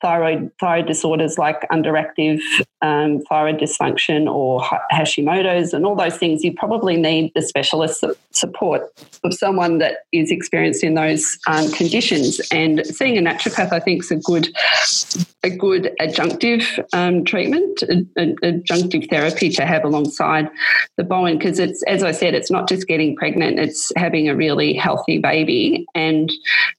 thyroid 0.00 0.50
thyroid 0.60 0.86
disorders 0.86 1.38
like 1.38 1.66
underactive 1.70 2.40
um, 2.82 3.20
thyroid 3.22 3.58
dysfunction 3.58 4.30
or 4.30 4.60
Hashimoto's 4.92 5.72
and 5.72 5.86
all 5.86 5.96
those 5.96 6.18
things, 6.18 6.44
you 6.44 6.52
probably 6.52 6.96
need 6.96 7.32
the 7.34 7.40
specialist 7.40 8.04
support 8.30 8.92
of 9.22 9.32
someone 9.32 9.78
that 9.78 9.98
is 10.12 10.30
experienced 10.30 10.84
in 10.84 10.94
those 10.94 11.38
um, 11.46 11.70
conditions. 11.72 12.40
And 12.50 12.86
seeing 12.86 13.16
a 13.16 13.22
naturopath, 13.22 13.72
I 13.72 13.80
think, 13.80 14.04
is 14.04 14.10
a 14.10 14.16
good 14.16 14.48
a 15.42 15.50
good 15.50 15.94
adjunctive 16.00 16.82
um, 16.94 17.24
treatment, 17.24 17.78
adjunctive 18.16 19.10
therapy 19.10 19.50
to 19.50 19.66
have 19.66 19.84
alongside 19.84 20.48
the 20.96 21.04
Bowen, 21.04 21.38
because 21.38 21.58
it's 21.58 21.82
as 21.84 22.02
I 22.02 22.12
said, 22.12 22.34
it's 22.34 22.50
not 22.50 22.68
just 22.68 22.86
getting 22.86 23.16
pregnant; 23.16 23.58
it's 23.58 23.92
having 23.96 24.28
a 24.28 24.36
really 24.36 24.74
healthy 24.74 25.18
baby. 25.18 25.86
And 25.94 26.30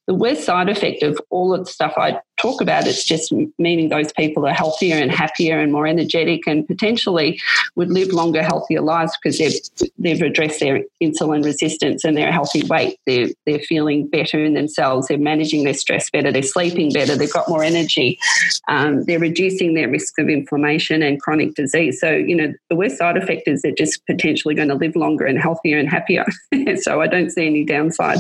the 0.08 0.16
worst 0.16 0.44
side 0.44 0.70
effect 0.70 1.04
of 1.04 1.20
all 1.30 1.54
of 1.54 1.66
the 1.66 1.72
stuff 1.72 1.94
I 1.98 2.20
talk 2.38 2.62
about, 2.62 2.88
it's 2.88 3.04
just 3.04 3.34
meaning 3.58 3.89
those 3.89 4.12
people 4.13 4.45
are 4.45 4.54
healthier 4.54 4.95
and 4.95 5.12
happier 5.12 5.60
and 5.60 5.71
more 5.71 5.88
energetic 5.88 6.48
and 6.48 6.67
potentially 6.67 7.39
would 7.76 7.89
live 7.89 8.10
longer, 8.10 8.43
healthier 8.43 8.82
lives 8.82 9.17
because 9.21 9.38
they've, 9.38 9.89
they've 9.98 10.21
addressed 10.21 10.60
their 10.60 10.84
insulin 11.02 11.43
resistance 11.43 12.04
and 12.04 12.17
their 12.17 12.32
healthy 12.32 12.63
weight. 12.63 13.00
They're, 13.06 13.30
they're 13.45 13.60
feeling 13.60 14.08
better 14.08 14.43
in 14.43 14.54
themselves. 14.54 15.08
They're 15.08 15.17
managing 15.17 15.63
their 15.63 15.74
stress 15.74 16.10
better. 16.10 16.32
They're 16.32 16.43
sleeping 16.43 16.91
better. 16.91 17.15
They've 17.15 17.32
got 17.32 17.48
more 17.48 17.63
energy. 17.63 18.19
Um, 18.67 19.04
they're 19.04 19.19
reducing 19.19 19.74
their 19.74 19.89
risk 19.89 20.17
of 20.19 20.30
inflammation 20.30 21.02
and 21.04 21.21
chronic 21.21 21.56
disease. 21.56 22.00
So, 22.00 22.12
you 22.12 22.36
know, 22.36 22.54
the 22.69 22.76
worst 22.76 22.98
side 22.98 23.17
effect 23.17 23.48
is 23.48 23.62
they're 23.62 23.71
just 23.71 24.06
potentially 24.06 24.56
going 24.56 24.69
to 24.69 24.76
live 24.76 24.95
longer 24.95 25.26
and 25.26 25.39
healthier 25.39 25.78
and 25.78 25.89
happier. 25.89 26.26
so 26.82 27.02
I 27.02 27.08
don't 27.08 27.30
see 27.30 27.45
any 27.45 27.63
downside. 27.63 28.19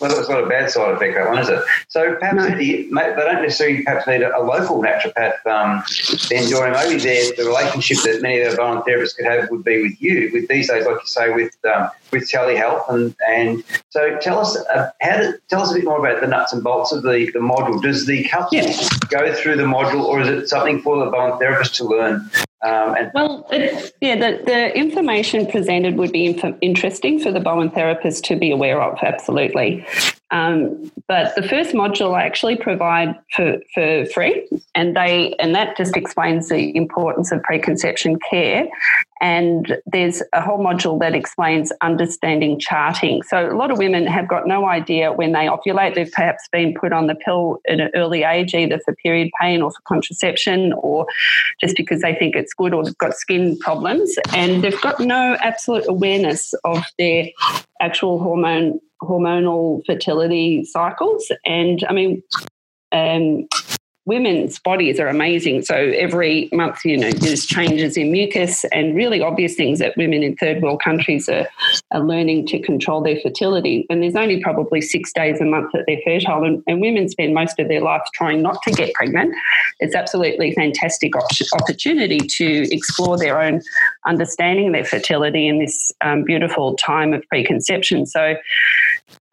Well, 0.00 0.18
it's 0.18 0.28
not 0.28 0.42
a 0.42 0.46
bad 0.46 0.70
side 0.70 0.94
effect, 0.94 1.14
that 1.14 1.28
one, 1.28 1.38
is 1.38 1.48
it? 1.48 1.62
So 1.88 2.16
perhaps 2.16 2.36
no. 2.36 2.56
they 2.56 2.88
don't 2.88 3.51
necessarily 3.52 3.82
perhaps 3.84 4.06
need 4.06 4.22
a, 4.22 4.40
local 4.40 4.82
naturopath 4.82 5.46
um, 5.46 5.82
then 6.28 6.48
joining 6.48 6.72
maybe 6.72 6.96
the, 7.00 7.34
the 7.36 7.44
relationship 7.44 7.98
that 8.04 8.22
many 8.22 8.40
of 8.40 8.58
our 8.58 8.74
Bowen 8.74 8.82
therapists 8.82 9.16
could 9.16 9.26
have 9.26 9.50
would 9.50 9.64
be 9.64 9.82
with 9.82 10.00
you. 10.00 10.30
With 10.32 10.48
these 10.48 10.68
days, 10.68 10.86
like 10.86 10.96
you 10.96 11.06
say, 11.06 11.30
with 11.30 11.54
um, 11.64 11.90
with 12.10 12.28
telehealth, 12.28 12.88
and 12.88 13.14
and 13.28 13.62
so 13.90 14.18
tell 14.18 14.38
us 14.38 14.56
uh, 14.56 14.90
how 15.00 15.16
to 15.16 15.38
tell 15.48 15.62
us 15.62 15.70
a 15.70 15.74
bit 15.74 15.84
more 15.84 15.98
about 16.04 16.20
the 16.20 16.26
nuts 16.26 16.52
and 16.52 16.62
bolts 16.62 16.92
of 16.92 17.02
the, 17.02 17.30
the 17.32 17.38
module. 17.38 17.80
Does 17.82 18.06
the 18.06 18.24
couple 18.24 18.58
yeah. 18.58 18.88
go 19.08 19.34
through 19.34 19.56
the 19.56 19.64
module, 19.64 20.04
or 20.04 20.20
is 20.20 20.28
it 20.28 20.48
something 20.48 20.80
for 20.82 21.04
the 21.04 21.10
Bowen 21.10 21.38
therapist 21.38 21.74
to 21.76 21.84
learn? 21.84 22.30
Um, 22.62 22.94
well, 23.12 23.46
it, 23.50 23.92
yeah, 24.00 24.14
the, 24.14 24.40
the 24.44 24.76
information 24.78 25.46
presented 25.48 25.96
would 25.96 26.12
be 26.12 26.26
inf- 26.26 26.56
interesting 26.60 27.18
for 27.18 27.32
the 27.32 27.40
Bowen 27.40 27.70
therapist 27.70 28.24
to 28.26 28.36
be 28.36 28.52
aware 28.52 28.80
of, 28.80 28.98
absolutely. 29.02 29.84
Um, 30.32 30.90
but 31.08 31.34
the 31.36 31.42
first 31.42 31.74
module 31.74 32.14
I 32.14 32.24
actually 32.24 32.56
provide 32.56 33.14
for, 33.36 33.58
for 33.74 34.06
free, 34.06 34.48
and 34.74 34.96
they 34.96 35.34
and 35.38 35.54
that 35.54 35.76
just 35.76 35.94
explains 35.94 36.48
the 36.48 36.74
importance 36.74 37.30
of 37.32 37.42
preconception 37.42 38.18
care. 38.30 38.66
And 39.20 39.78
there's 39.86 40.20
a 40.32 40.40
whole 40.40 40.58
module 40.58 40.98
that 40.98 41.14
explains 41.14 41.70
understanding 41.80 42.58
charting. 42.58 43.22
So 43.22 43.52
a 43.52 43.54
lot 43.54 43.70
of 43.70 43.78
women 43.78 44.04
have 44.06 44.26
got 44.26 44.48
no 44.48 44.66
idea 44.66 45.12
when 45.12 45.30
they 45.30 45.46
ovulate. 45.46 45.94
They've 45.94 46.10
perhaps 46.10 46.48
been 46.50 46.74
put 46.74 46.92
on 46.92 47.06
the 47.06 47.14
pill 47.14 47.60
at 47.68 47.78
an 47.78 47.90
early 47.94 48.24
age, 48.24 48.52
either 48.54 48.80
for 48.84 48.96
period 48.96 49.30
pain 49.40 49.62
or 49.62 49.70
for 49.70 49.80
contraception, 49.86 50.72
or 50.72 51.06
just 51.60 51.76
because 51.76 52.00
they 52.00 52.14
think 52.14 52.34
it's 52.34 52.54
good, 52.54 52.72
or 52.72 52.84
they've 52.84 52.98
got 52.98 53.14
skin 53.14 53.58
problems, 53.58 54.16
and 54.34 54.64
they've 54.64 54.80
got 54.80 54.98
no 54.98 55.36
absolute 55.40 55.84
awareness 55.86 56.54
of 56.64 56.82
their 56.98 57.26
actual 57.80 58.18
hormone 58.18 58.80
hormonal 59.02 59.82
fertility 59.86 60.64
cycles. 60.64 61.30
And 61.44 61.84
I 61.88 61.92
mean, 61.92 62.22
um, 62.92 63.48
women's 64.04 64.58
bodies 64.58 64.98
are 64.98 65.06
amazing. 65.06 65.62
So 65.62 65.76
every 65.76 66.48
month, 66.52 66.84
you 66.84 66.96
know, 66.96 67.12
there's 67.12 67.46
changes 67.46 67.96
in 67.96 68.10
mucus 68.10 68.64
and 68.72 68.96
really 68.96 69.22
obvious 69.22 69.54
things 69.54 69.78
that 69.78 69.96
women 69.96 70.24
in 70.24 70.34
third 70.34 70.60
world 70.60 70.82
countries 70.82 71.28
are, 71.28 71.46
are 71.92 72.00
learning 72.00 72.48
to 72.48 72.58
control 72.58 73.00
their 73.00 73.20
fertility. 73.20 73.86
And 73.88 74.02
there's 74.02 74.16
only 74.16 74.42
probably 74.42 74.80
six 74.80 75.12
days 75.12 75.40
a 75.40 75.44
month 75.44 75.70
that 75.72 75.84
they're 75.86 76.00
fertile, 76.04 76.42
and, 76.42 76.64
and 76.66 76.80
women 76.80 77.08
spend 77.08 77.32
most 77.32 77.60
of 77.60 77.68
their 77.68 77.80
life 77.80 78.02
trying 78.12 78.42
not 78.42 78.60
to 78.64 78.72
get 78.72 78.92
pregnant. 78.94 79.36
It's 79.78 79.94
absolutely 79.94 80.52
fantastic 80.52 81.14
op- 81.14 81.30
opportunity 81.60 82.18
to 82.18 82.74
explore 82.74 83.16
their 83.16 83.40
own 83.40 83.60
understanding 84.04 84.66
of 84.66 84.72
their 84.72 84.84
fertility 84.84 85.46
in 85.46 85.60
this 85.60 85.92
um, 86.00 86.24
beautiful 86.24 86.74
time 86.74 87.12
of 87.12 87.22
preconception. 87.28 88.06
So 88.06 88.34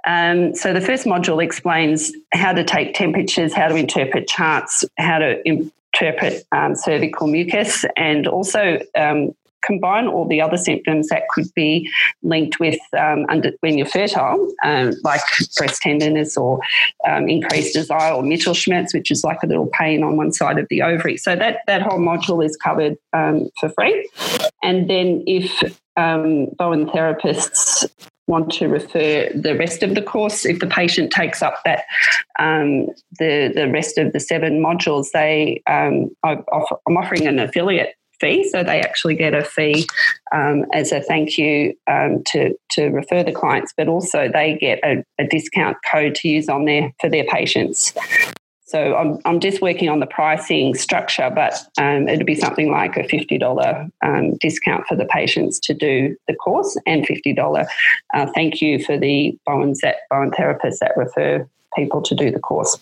um, 0.06 0.56
so 0.56 0.74
the 0.74 0.82
first 0.82 1.06
module 1.06 1.44
explains 1.44 2.12
how 2.34 2.54
to 2.54 2.64
take 2.64 2.94
temperatures, 2.94 3.54
how 3.54 3.68
to 3.68 3.76
interpret 3.76 4.28
charts, 4.28 4.86
how 4.98 5.20
to 5.20 5.42
interpret 5.48 6.46
um, 6.52 6.76
cervical 6.76 7.28
mucus, 7.28 7.86
and 7.98 8.28
also 8.28 8.80
um, 8.96 9.36
combine 9.62 10.08
all 10.08 10.26
the 10.26 10.40
other 10.40 10.56
symptoms 10.56 11.10
that 11.10 11.28
could 11.30 11.54
be 11.54 11.92
linked 12.24 12.60
with 12.62 12.80
um, 12.98 13.26
under, 13.28 13.52
when 13.60 13.78
you're 13.78 13.86
fertile, 13.86 14.54
um, 14.64 14.94
like 15.04 15.22
breast 15.58 15.82
tenderness 15.82 16.38
or 16.38 16.62
um, 17.06 17.28
increased 17.28 17.74
desire 17.74 18.14
or 18.14 18.24
Mittelschmerz, 18.24 18.94
which 18.94 19.12
is 19.12 19.24
like 19.24 19.44
a 19.44 19.48
little 19.48 19.68
pain 19.68 20.02
on 20.02 20.16
one 20.16 20.32
side 20.32 20.58
of 20.58 20.68
the 20.70 20.82
ovary. 20.82 21.18
So 21.18 21.36
that, 21.36 21.58
that 21.68 21.82
whole 21.82 22.00
module 22.00 22.44
is 22.44 22.56
covered 22.56 22.98
for 23.12 23.70
free. 23.76 24.10
And 24.64 24.90
then 24.90 25.24
if 25.28 25.62
um, 25.98 26.48
Bowen 26.58 26.86
therapists 26.86 27.86
want 28.30 28.52
to 28.54 28.68
refer 28.68 29.30
the 29.34 29.56
rest 29.58 29.84
of 29.84 29.96
the 29.96 30.02
course, 30.02 30.46
if 30.46 30.60
the 30.60 30.68
patient 30.68 31.12
takes 31.12 31.42
up 31.42 31.56
that 31.66 31.86
um, 32.38 32.88
the 33.18 33.52
the 33.54 33.70
rest 33.70 33.98
of 33.98 34.14
the 34.14 34.20
seven 34.20 34.62
modules, 34.62 35.08
they 35.14 35.62
um, 35.68 36.10
I'm 36.24 36.98
offering 36.98 37.28
an 37.28 37.40
affiliate 37.40 37.96
fee, 38.20 38.48
so 38.48 38.64
they 38.64 38.82
actually 38.82 39.16
get 39.16 39.34
a 39.34 39.44
fee 39.44 39.88
um, 40.34 40.66
as 40.74 40.92
a 40.92 41.02
thank 41.02 41.38
you 41.38 41.74
um, 41.88 42.24
to 42.28 42.56
to 42.72 42.86
refer 42.88 43.24
the 43.24 43.32
clients, 43.32 43.74
but 43.76 43.88
also 43.88 44.30
they 44.32 44.58
get 44.58 44.80
a, 44.84 45.04
a 45.18 45.28
discount 45.28 45.78
code 45.92 46.16
to 46.16 46.30
use 46.30 46.48
on 46.48 46.66
there 46.66 46.92
for 47.02 47.10
their 47.10 47.26
patients. 47.26 47.94
So 48.70 48.96
I'm, 48.96 49.18
I'm 49.26 49.40
just 49.40 49.64
working 49.64 49.90
on 49.90 50.00
the 50.00 50.06
pricing 50.06 50.76
structure, 50.76 51.32
but 51.34 51.56
um, 51.80 52.08
it'd 52.08 52.28
be 52.28 52.36
something 52.36 52.70
like 52.72 52.98
a 52.98 53.04
$50 53.04 53.92
um, 54.04 54.36
discount 54.36 54.86
for 54.86 54.96
the 54.96 55.06
patients 55.06 55.60
to 55.62 55.74
do 55.74 56.16
the 56.28 56.36
course 56.36 56.78
and 56.86 57.04
$50 57.04 57.68
uh, 58.14 58.28
thank 58.36 58.62
you 58.62 58.84
for 58.84 58.96
the 58.96 59.36
Bowen's 59.46 59.80
that 59.80 59.98
Bowen 60.12 60.30
therapists 60.32 60.78
that 60.82 60.96
refer 60.96 61.48
people 61.76 62.02
to 62.04 62.14
do 62.14 62.30
the 62.30 62.40
course. 62.40 62.78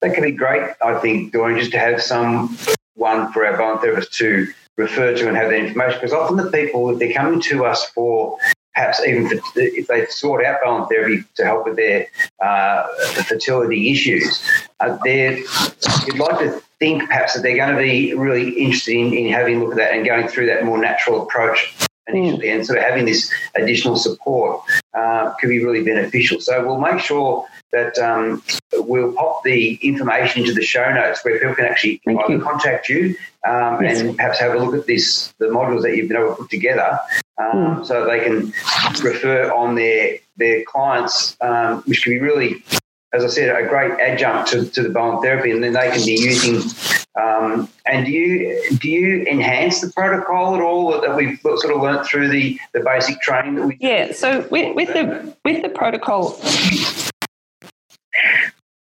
That 0.00 0.14
could 0.14 0.22
be 0.22 0.32
great, 0.32 0.62
I 0.82 0.98
think, 0.98 1.32
Doreen, 1.32 1.58
just 1.58 1.72
to 1.72 1.78
have 1.78 2.02
someone 2.02 2.48
for 2.96 3.46
our 3.46 3.56
Bowen 3.56 3.78
therapists 3.78 4.10
to 4.12 4.48
refer 4.76 5.14
to 5.14 5.28
and 5.28 5.36
have 5.36 5.50
that 5.50 5.58
information 5.58 5.98
because 6.00 6.14
often 6.14 6.36
the 6.36 6.50
people, 6.50 6.88
if 6.90 6.98
they're 6.98 7.12
coming 7.12 7.40
to 7.42 7.66
us 7.66 7.84
for 7.90 8.38
perhaps 8.74 9.00
even 9.04 9.40
if 9.56 9.86
they 9.88 10.06
sought 10.06 10.44
out 10.44 10.60
Bowen 10.64 10.86
therapy 10.88 11.24
to 11.34 11.44
help 11.44 11.66
with 11.66 11.76
their 11.76 12.06
uh, 12.40 12.86
fertility 13.24 13.90
issues, 13.90 14.40
uh, 14.80 14.98
you'd 15.04 16.18
like 16.18 16.38
to 16.38 16.62
think 16.78 17.04
perhaps 17.06 17.34
that 17.34 17.42
they're 17.42 17.56
going 17.56 17.74
to 17.74 17.82
be 17.82 18.14
really 18.14 18.50
interested 18.50 18.94
in, 18.94 19.12
in 19.12 19.32
having 19.32 19.56
a 19.56 19.64
look 19.64 19.72
at 19.72 19.78
that 19.78 19.94
and 19.94 20.06
going 20.06 20.28
through 20.28 20.46
that 20.46 20.64
more 20.64 20.78
natural 20.78 21.22
approach 21.22 21.74
initially, 22.08 22.46
mm. 22.46 22.54
and 22.54 22.66
sort 22.66 22.78
of 22.78 22.84
having 22.84 23.04
this 23.04 23.32
additional 23.54 23.96
support 23.96 24.62
uh, 24.94 25.32
could 25.40 25.48
be 25.48 25.64
really 25.64 25.84
beneficial. 25.84 26.40
So 26.40 26.64
we'll 26.64 26.80
make 26.80 27.00
sure 27.00 27.46
that 27.72 27.98
um, 27.98 28.42
we'll 28.72 29.12
pop 29.12 29.42
the 29.44 29.74
information 29.82 30.42
into 30.42 30.54
the 30.54 30.62
show 30.62 30.90
notes 30.92 31.24
where 31.24 31.38
people 31.38 31.54
can 31.54 31.66
actually 31.66 32.00
either 32.08 32.38
contact 32.38 32.88
you 32.88 33.14
um, 33.46 33.82
yes. 33.82 34.00
and 34.00 34.16
perhaps 34.16 34.38
have 34.38 34.54
a 34.54 34.58
look 34.58 34.74
at 34.74 34.86
this 34.86 35.34
the 35.38 35.46
modules 35.46 35.82
that 35.82 35.94
you've 35.96 36.08
been 36.08 36.16
able 36.16 36.30
to 36.30 36.36
put 36.36 36.50
together 36.50 36.98
um, 37.38 37.52
mm. 37.52 37.86
so 37.86 38.06
they 38.06 38.20
can 38.20 38.52
refer 39.02 39.52
on 39.52 39.74
their 39.74 40.18
their 40.38 40.62
clients, 40.64 41.36
um, 41.40 41.82
which 41.82 42.02
can 42.02 42.12
be 42.12 42.20
really 42.20 42.62
as 43.12 43.24
I 43.24 43.28
said, 43.28 43.48
a 43.48 43.66
great 43.66 43.92
adjunct 44.00 44.50
to, 44.50 44.66
to 44.66 44.82
the 44.82 44.90
Bowen 44.90 45.22
therapy, 45.22 45.50
and 45.50 45.62
then 45.62 45.72
they 45.72 45.90
can 45.90 46.04
be 46.04 46.12
using. 46.12 46.60
Um, 47.18 47.68
and 47.86 48.06
do 48.06 48.12
you 48.12 48.76
do 48.76 48.88
you 48.88 49.24
enhance 49.24 49.80
the 49.80 49.90
protocol 49.90 50.54
at 50.54 50.60
all 50.60 51.00
that 51.00 51.16
we've 51.16 51.40
sort 51.40 51.74
of 51.74 51.80
learnt 51.80 52.06
through 52.06 52.28
the, 52.28 52.58
the 52.74 52.80
basic 52.80 53.20
training 53.20 53.54
that 53.56 53.66
we? 53.66 53.78
Yeah. 53.80 54.12
So 54.12 54.46
with, 54.50 54.76
with 54.76 54.88
the 54.88 55.34
with 55.44 55.62
the 55.62 55.70
protocol, 55.70 56.38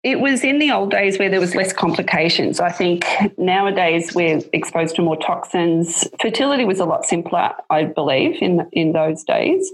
it 0.02 0.20
was 0.20 0.42
in 0.42 0.59
the 0.59 0.72
old 0.72 0.90
days 0.90 1.18
where 1.18 1.31
there 1.31 1.40
was 1.40 1.54
less 1.54 1.72
complications. 1.72 2.59
I 2.61 2.70
think 2.70 3.07
nowadays 3.38 4.14
we're 4.14 4.40
exposed 4.52 4.96
to 4.96 5.02
more 5.02 5.16
toxins. 5.16 6.09
Fertility 6.20 6.64
was 6.64 6.81
a 6.81 6.85
lot 6.85 7.04
simpler, 7.04 7.52
I 7.70 7.85
believe, 7.85 8.42
in 8.42 8.68
in 8.72 8.92
those 8.92 9.22
days. 9.22 9.72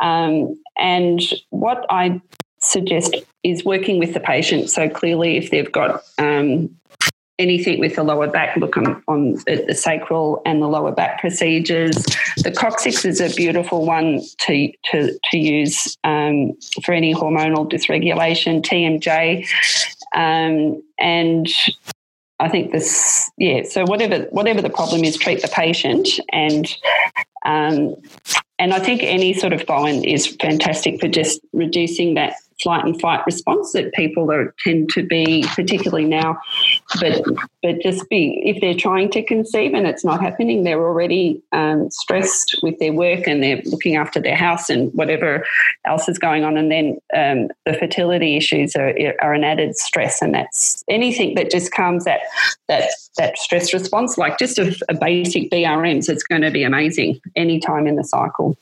Um, 0.00 0.60
and 0.76 1.20
what 1.50 1.86
I 1.90 2.20
suggest 2.60 3.16
is 3.42 3.64
working 3.64 3.98
with 3.98 4.14
the 4.14 4.20
patient. 4.20 4.70
So 4.70 4.88
clearly, 4.88 5.36
if 5.36 5.50
they've 5.50 5.70
got 5.70 6.02
um, 6.18 6.76
anything 7.38 7.78
with 7.78 7.94
the 7.94 8.02
lower 8.02 8.26
back, 8.26 8.56
look 8.56 8.76
on, 8.76 9.02
on 9.06 9.34
the 9.46 9.74
sacral 9.74 10.42
and 10.44 10.60
the 10.60 10.66
lower 10.66 10.92
back 10.92 11.20
procedures. 11.20 11.96
The 12.38 12.52
coccyx 12.56 13.04
is 13.04 13.20
a 13.20 13.34
beautiful 13.34 13.86
one 13.86 14.20
to 14.38 14.72
to, 14.90 15.18
to 15.30 15.38
use 15.38 15.96
um, 16.04 16.52
for 16.84 16.92
any 16.92 17.14
hormonal 17.14 17.70
dysregulation. 17.70 18.62
TMJ, 18.62 19.46
um, 20.14 20.82
and 20.98 21.48
I 22.40 22.48
think 22.48 22.72
this, 22.72 23.30
yeah. 23.38 23.62
So 23.64 23.84
whatever 23.84 24.26
whatever 24.30 24.60
the 24.60 24.70
problem 24.70 25.04
is, 25.04 25.16
treat 25.16 25.42
the 25.42 25.48
patient 25.48 26.08
and. 26.32 26.66
Um, 27.44 27.94
and 28.58 28.74
I 28.74 28.80
think 28.80 29.04
any 29.04 29.32
sort 29.32 29.52
of 29.52 29.64
Bowen 29.64 30.04
is 30.04 30.26
fantastic 30.26 31.00
for 31.00 31.06
just 31.06 31.40
reducing 31.52 32.14
that 32.14 32.34
flight 32.62 32.84
and 32.84 33.00
fight 33.00 33.24
response 33.26 33.72
that 33.72 33.92
people 33.94 34.30
are 34.30 34.54
tend 34.64 34.90
to 34.90 35.02
be, 35.02 35.44
particularly 35.54 36.04
now. 36.04 36.38
But 37.00 37.22
but 37.62 37.80
just 37.82 38.08
be 38.08 38.42
if 38.44 38.60
they're 38.60 38.74
trying 38.74 39.10
to 39.10 39.22
conceive 39.22 39.74
and 39.74 39.86
it's 39.86 40.04
not 40.04 40.20
happening, 40.20 40.64
they're 40.64 40.84
already 40.84 41.42
um, 41.52 41.90
stressed 41.90 42.58
with 42.62 42.78
their 42.78 42.92
work 42.92 43.26
and 43.26 43.42
they're 43.42 43.62
looking 43.64 43.96
after 43.96 44.20
their 44.20 44.36
house 44.36 44.68
and 44.68 44.92
whatever 44.94 45.44
else 45.86 46.08
is 46.08 46.18
going 46.18 46.44
on, 46.44 46.56
and 46.56 46.70
then 46.70 46.98
um, 47.14 47.48
the 47.66 47.74
fertility 47.78 48.36
issues 48.36 48.74
are, 48.76 48.94
are 49.20 49.34
an 49.34 49.44
added 49.44 49.76
stress, 49.76 50.22
and 50.22 50.34
that's 50.34 50.84
anything 50.88 51.34
that 51.34 51.50
just 51.50 51.72
comes 51.72 52.06
at 52.06 52.20
that 52.68 52.90
that 53.16 53.38
stress 53.38 53.72
response, 53.72 54.18
like 54.18 54.38
just 54.38 54.58
a, 54.58 54.74
a 54.88 54.94
basic 54.94 55.50
BRMs, 55.50 56.08
it's 56.08 56.22
going 56.22 56.42
to 56.42 56.50
be 56.50 56.62
amazing 56.62 57.20
any 57.36 57.58
time 57.58 57.86
in 57.86 57.96
the 57.96 58.04
cycle 58.04 58.56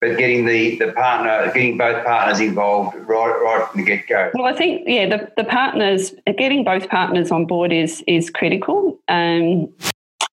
but 0.00 0.16
getting 0.16 0.46
the, 0.46 0.78
the 0.78 0.92
partner, 0.92 1.52
getting 1.52 1.76
both 1.76 2.04
partners 2.04 2.40
involved 2.40 2.96
right 2.96 3.30
right 3.42 3.68
from 3.68 3.80
the 3.80 3.86
get 3.86 4.06
go. 4.06 4.30
Well, 4.34 4.46
I 4.46 4.56
think 4.56 4.84
yeah, 4.86 5.08
the, 5.08 5.30
the 5.36 5.44
partners 5.44 6.14
getting 6.38 6.64
both 6.64 6.88
partners 6.88 7.30
on 7.30 7.46
board 7.46 7.72
is 7.72 8.02
is 8.06 8.30
critical. 8.30 8.98
Um, 9.08 9.68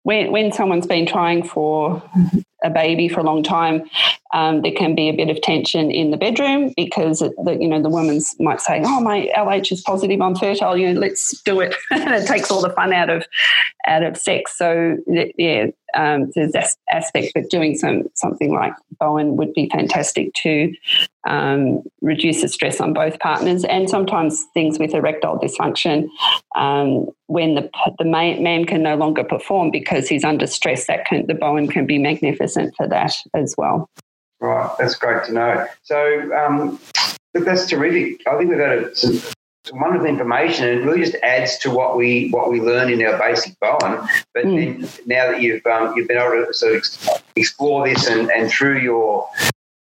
when 0.04 0.32
when 0.32 0.52
someone's 0.54 0.88
been 0.88 1.06
trying 1.06 1.44
for 1.44 2.02
a 2.64 2.70
baby 2.70 3.10
for 3.10 3.20
a 3.20 3.24
long 3.24 3.44
time, 3.44 3.84
um, 4.34 4.62
there 4.62 4.72
can 4.72 4.96
be 4.96 5.10
a 5.10 5.14
bit 5.14 5.30
of 5.30 5.42
tension 5.42 5.92
in 5.92 6.12
the 6.12 6.18
bedroom 6.18 6.74
because 6.78 7.20
the, 7.20 7.58
you 7.60 7.68
know 7.68 7.82
the 7.82 7.90
woman's 7.90 8.36
might 8.40 8.62
say, 8.62 8.82
"Oh, 8.86 9.02
my 9.02 9.30
LH 9.36 9.74
is 9.74 9.82
positive, 9.82 10.22
I'm 10.22 10.36
fertile. 10.36 10.78
You 10.78 10.94
know, 10.94 11.00
let's 11.02 11.42
do 11.42 11.60
it." 11.60 11.76
and 11.92 12.14
it 12.14 12.26
takes 12.26 12.50
all 12.50 12.62
the 12.62 12.70
fun 12.70 12.94
out 12.94 13.10
of 13.10 13.26
out 13.86 14.04
of 14.04 14.18
sex. 14.18 14.58
So 14.58 14.98
yeah, 15.08 15.68
um, 15.98 16.32
aspect, 16.90 17.32
but 17.34 17.50
doing 17.50 17.76
some 17.76 18.04
something 18.14 18.54
like 18.54 18.74
Bowen 19.00 19.36
would 19.36 19.54
be 19.54 19.70
fantastic 19.70 20.34
to 20.44 20.74
um, 21.28 21.82
reduce 22.02 22.42
the 22.42 22.48
stress 22.48 22.80
on 22.80 22.94
both 22.94 23.20
partners, 23.20 23.66
and 23.66 23.90
sometimes 23.90 24.46
things 24.54 24.80
with 24.80 24.94
erectile 24.94 25.40
dysfunction 25.40 26.08
um, 26.56 27.08
when 27.26 27.56
the 27.56 27.70
the 27.98 28.06
man 28.06 28.66
can 28.66 28.84
no 28.84 28.96
longer 28.96 29.24
perform 29.24 29.72
because 29.72 30.08
he's 30.08 30.24
under 30.24 30.48
stress. 30.48 30.88
That 30.88 31.06
can 31.06 31.26
the 31.28 31.34
Bowen 31.34 31.68
can 31.68 31.86
be 31.86 31.98
magnificent 31.98 32.76
for 32.78 32.88
that 32.88 33.14
as 33.34 33.56
well. 33.58 33.90
Right, 34.40 34.70
that's 34.78 34.96
great 34.96 35.26
to 35.26 35.34
know. 35.34 35.66
So 35.82 36.32
um, 36.36 36.80
that's 37.34 37.68
terrific. 37.68 38.22
I 38.28 38.38
think 38.38 38.52
we've 38.52 38.60
had 38.60 38.80
a, 38.80 39.34
wonderful 39.74 40.08
information 40.08 40.68
and 40.68 40.80
it 40.80 40.84
really 40.84 41.02
just 41.02 41.16
adds 41.24 41.58
to 41.60 41.72
what 41.72 41.98
we 41.98 42.30
what 42.30 42.50
we 42.52 42.62
learn 42.62 42.92
in 42.92 43.06
our 43.06 43.18
basic 43.18 43.60
Bowen. 43.60 44.08
But 44.34 44.46
mm. 44.46 44.56
then 44.56 44.90
now 45.06 45.32
that 45.32 45.42
you've 45.42 45.66
um, 45.66 45.94
you've 45.96 46.08
been 46.08 46.18
able 46.18 46.46
to 46.46 46.54
sort 46.54 46.76
of 46.76 47.24
explore 47.36 47.88
this 47.88 48.08
and, 48.08 48.30
and 48.32 48.50
through 48.50 48.80
your 48.80 49.30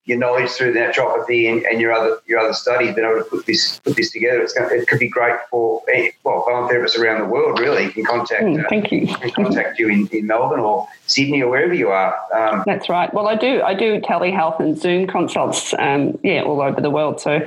your 0.07 0.17
knowledge 0.17 0.49
through 0.51 0.71
the 0.71 0.79
naturopathy 0.79 1.51
and, 1.51 1.65
and 1.65 1.81
your 1.81 1.91
other 1.91 2.19
your 2.25 2.39
other 2.39 2.53
studies, 2.53 2.95
been 2.95 3.03
able 3.03 3.17
to 3.17 3.25
put 3.25 3.45
this 3.45 3.79
put 3.81 3.95
this 3.95 4.09
together. 4.11 4.41
It's 4.41 4.53
going, 4.53 4.79
it 4.79 4.87
could 4.87 4.99
be 4.99 5.09
great 5.09 5.35
for 5.51 5.83
well, 6.23 6.43
Bowen 6.47 6.69
therapists 6.69 6.97
around 6.97 7.19
the 7.21 7.27
world. 7.27 7.59
Really, 7.59 7.83
you 7.83 7.91
can 7.91 8.05
contact 8.05 8.43
mm, 8.43 8.67
thank 8.69 8.91
you. 8.91 9.07
Uh, 9.09 9.17
can 9.17 9.31
contact 9.31 9.79
you 9.79 9.89
in, 9.89 10.07
in 10.07 10.25
Melbourne 10.25 10.61
or 10.61 10.87
Sydney 11.07 11.41
or 11.41 11.49
wherever 11.49 11.73
you 11.73 11.89
are. 11.89 12.15
Um, 12.33 12.63
That's 12.65 12.89
right. 12.89 13.13
Well, 13.13 13.27
I 13.27 13.35
do 13.35 13.61
I 13.61 13.73
do 13.73 13.99
telehealth 13.99 14.59
and 14.61 14.77
Zoom 14.77 15.07
consults. 15.07 15.73
Um, 15.77 16.17
yeah, 16.23 16.41
all 16.41 16.61
over 16.61 16.79
the 16.79 16.89
world. 16.89 17.19
So 17.19 17.39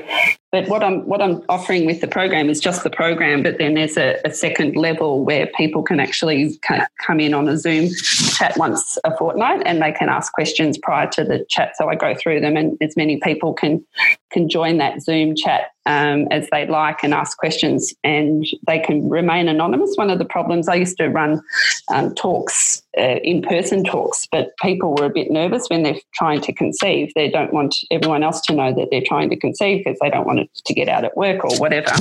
but 0.52 0.66
what 0.68 0.82
I'm 0.82 1.06
what 1.06 1.22
I'm 1.22 1.42
offering 1.48 1.86
with 1.86 2.00
the 2.00 2.08
program 2.08 2.50
is 2.50 2.58
just 2.58 2.82
the 2.82 2.90
program, 2.90 3.42
but 3.42 3.58
then 3.58 3.74
there's 3.74 3.96
a, 3.96 4.18
a 4.24 4.32
second 4.32 4.74
level 4.74 5.24
where 5.24 5.46
people 5.46 5.82
can 5.82 6.00
actually 6.00 6.58
come 7.06 7.20
in 7.20 7.34
on 7.34 7.48
a 7.48 7.56
Zoom 7.56 7.90
chat 8.36 8.56
once 8.56 8.98
a 9.04 9.16
fortnight, 9.16 9.62
and 9.64 9.80
they 9.80 9.92
can 9.92 10.08
ask 10.08 10.32
questions 10.32 10.76
prior 10.76 11.06
to 11.08 11.22
the 11.22 11.44
chat. 11.48 11.76
So 11.76 11.88
I 11.88 11.94
go 11.94 12.16
through 12.16 12.40
them, 12.40 12.56
and 12.56 12.76
as 12.80 12.96
many 12.96 13.20
people 13.20 13.54
can 13.54 13.84
can 14.30 14.48
join 14.48 14.78
that 14.78 15.02
Zoom 15.02 15.34
chat 15.34 15.70
um, 15.86 16.28
as 16.30 16.48
they 16.50 16.66
like 16.66 17.02
and 17.02 17.14
ask 17.14 17.36
questions, 17.38 17.92
and 18.04 18.46
they 18.66 18.78
can 18.78 19.08
remain 19.08 19.48
anonymous. 19.48 19.96
One 19.96 20.10
of 20.10 20.18
the 20.18 20.24
problems 20.24 20.68
I 20.68 20.76
used 20.76 20.96
to 20.98 21.08
run 21.08 21.42
um, 21.90 22.14
talks, 22.14 22.82
uh, 22.98 23.18
in 23.22 23.42
person 23.42 23.84
talks, 23.84 24.26
but 24.30 24.50
people 24.62 24.94
were 24.94 25.06
a 25.06 25.10
bit 25.10 25.30
nervous 25.30 25.66
when 25.68 25.82
they're 25.82 26.00
trying 26.14 26.40
to 26.42 26.52
conceive. 26.52 27.12
They 27.14 27.30
don't 27.30 27.52
want 27.52 27.74
everyone 27.90 28.22
else 28.22 28.40
to 28.42 28.54
know 28.54 28.72
that 28.74 28.88
they're 28.90 29.02
trying 29.04 29.30
to 29.30 29.36
conceive 29.36 29.84
because 29.84 29.98
they 30.00 30.10
don't 30.10 30.26
want 30.26 30.40
it 30.40 30.50
to 30.54 30.74
get 30.74 30.88
out 30.88 31.04
at 31.04 31.16
work 31.16 31.44
or 31.44 31.56
whatever. 31.58 31.92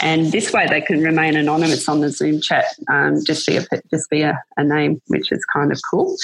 And 0.00 0.30
this 0.30 0.52
way, 0.52 0.66
they 0.68 0.80
can 0.80 1.02
remain 1.02 1.36
anonymous 1.36 1.88
on 1.88 2.00
the 2.00 2.10
Zoom 2.10 2.40
chat, 2.40 2.66
um, 2.88 3.22
just 3.24 3.46
be 3.46 3.56
a 3.56 3.66
just 3.90 4.08
be 4.10 4.22
a, 4.22 4.40
a 4.56 4.64
name, 4.64 5.02
which 5.08 5.32
is 5.32 5.44
kind 5.44 5.72
of 5.72 5.80
cool. 5.90 6.16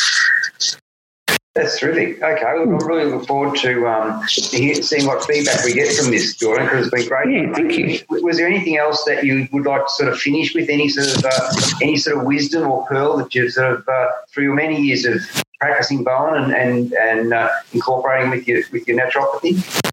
That's 1.54 1.78
terrific. 1.78 2.20
Okay, 2.20 2.42
well, 2.42 2.62
I'm 2.62 2.78
really 2.78 3.04
looking 3.04 3.26
forward 3.26 3.56
to 3.58 3.86
um, 3.86 4.26
seeing 4.26 5.06
what 5.06 5.24
feedback 5.24 5.64
we 5.64 5.72
get 5.72 5.94
from 5.94 6.10
this, 6.10 6.36
Doreen, 6.36 6.64
because 6.64 6.88
it's 6.88 6.94
been 6.94 7.08
great. 7.08 7.30
Yeah, 7.30 7.52
thank 7.54 7.78
you. 7.78 8.00
Was 8.22 8.38
there 8.38 8.48
anything 8.48 8.76
else 8.76 9.04
that 9.04 9.24
you 9.24 9.46
would 9.52 9.64
like 9.64 9.84
to 9.86 9.90
sort 9.90 10.08
of 10.12 10.18
finish 10.18 10.52
with? 10.52 10.68
Any 10.68 10.88
sort 10.88 11.16
of 11.16 11.24
uh, 11.24 11.52
any 11.80 11.96
sort 11.96 12.18
of 12.18 12.24
wisdom 12.24 12.68
or 12.68 12.84
pearl 12.86 13.16
that 13.18 13.36
you've 13.36 13.52
sort 13.52 13.70
of 13.70 13.88
uh, 13.88 14.08
through 14.30 14.44
your 14.44 14.54
many 14.54 14.82
years 14.82 15.04
of 15.04 15.20
practicing 15.60 16.02
Bowen 16.02 16.42
and 16.42 16.52
and, 16.52 16.92
and 16.94 17.32
uh, 17.32 17.48
incorporating 17.72 18.30
with 18.30 18.48
your 18.48 18.62
with 18.72 18.88
your 18.88 18.98
naturopathy? 18.98 19.92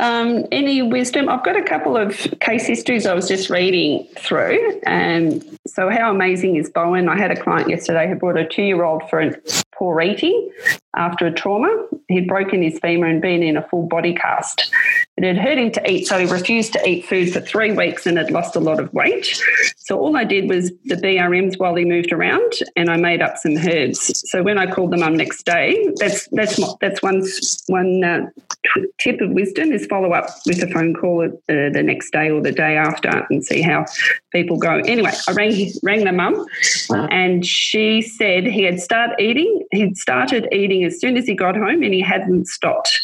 Um, 0.00 0.46
any 0.52 0.80
wisdom? 0.82 1.28
I've 1.28 1.44
got 1.44 1.56
a 1.56 1.62
couple 1.62 1.96
of 1.96 2.16
case 2.40 2.66
histories 2.66 3.06
I 3.06 3.14
was 3.14 3.26
just 3.26 3.50
reading 3.50 4.06
through. 4.16 4.80
And 4.86 5.44
so, 5.66 5.90
how 5.90 6.10
amazing 6.10 6.56
is 6.56 6.70
Bowen? 6.70 7.08
I 7.08 7.16
had 7.16 7.30
a 7.30 7.40
client 7.40 7.68
yesterday 7.68 8.08
who 8.08 8.14
brought 8.14 8.36
a 8.36 8.46
two 8.46 8.62
year 8.62 8.84
old 8.84 9.08
for 9.10 9.20
a 9.20 9.34
poor 9.74 10.00
eating 10.00 10.50
after 10.96 11.26
a 11.26 11.32
trauma. 11.32 11.68
He'd 12.08 12.26
broken 12.26 12.62
his 12.62 12.78
femur 12.78 13.06
and 13.06 13.20
been 13.20 13.42
in 13.42 13.56
a 13.56 13.66
full 13.68 13.86
body 13.86 14.14
cast. 14.14 14.72
It 15.16 15.24
had 15.24 15.36
hurt 15.36 15.58
him 15.58 15.70
to 15.72 15.90
eat, 15.90 16.06
so 16.06 16.18
he 16.18 16.26
refused 16.26 16.72
to 16.74 16.88
eat 16.88 17.04
food 17.04 17.32
for 17.32 17.40
three 17.40 17.72
weeks 17.72 18.06
and 18.06 18.16
had 18.16 18.30
lost 18.30 18.56
a 18.56 18.60
lot 18.60 18.80
of 18.80 18.92
weight. 18.94 19.26
So 19.76 19.98
all 19.98 20.16
I 20.16 20.24
did 20.24 20.48
was 20.48 20.70
the 20.84 20.96
BRMs 20.96 21.58
while 21.58 21.74
he 21.74 21.84
moved 21.84 22.12
around, 22.12 22.52
and 22.76 22.90
I 22.90 22.96
made 22.96 23.20
up 23.20 23.36
some 23.38 23.56
herbs. 23.56 24.22
So 24.30 24.42
when 24.42 24.58
I 24.58 24.70
called 24.70 24.92
the 24.92 24.96
mum 24.96 25.16
next 25.16 25.44
day, 25.44 25.88
that's 25.96 26.28
that's 26.32 26.60
that's 26.80 27.02
one 27.02 27.22
one 27.66 28.04
uh, 28.04 28.26
tip 28.98 29.20
of 29.20 29.30
wisdom 29.30 29.72
is 29.72 29.86
follow 29.86 30.12
up 30.12 30.28
with 30.46 30.62
a 30.62 30.68
phone 30.68 30.94
call 30.94 31.24
uh, 31.24 31.28
the 31.46 31.82
next 31.82 32.10
day 32.10 32.30
or 32.30 32.40
the 32.40 32.52
day 32.52 32.76
after 32.76 33.26
and 33.30 33.44
see 33.44 33.60
how 33.60 33.84
people 34.30 34.56
go. 34.56 34.76
Anyway, 34.86 35.12
I 35.26 35.32
rang 35.32 35.72
rang 35.82 36.04
the 36.04 36.12
mum, 36.12 36.46
and 37.10 37.44
she 37.44 38.02
said 38.02 38.44
he 38.44 38.62
had 38.62 38.80
started 38.80 39.16
eating. 39.18 39.66
He'd 39.72 39.96
started 39.96 40.48
eating 40.52 40.77
as 40.84 41.00
soon 41.00 41.16
as 41.16 41.26
he 41.26 41.34
got 41.34 41.56
home, 41.56 41.82
and 41.82 41.94
he 41.94 42.00
hadn't 42.00 42.46
stopped 42.46 43.00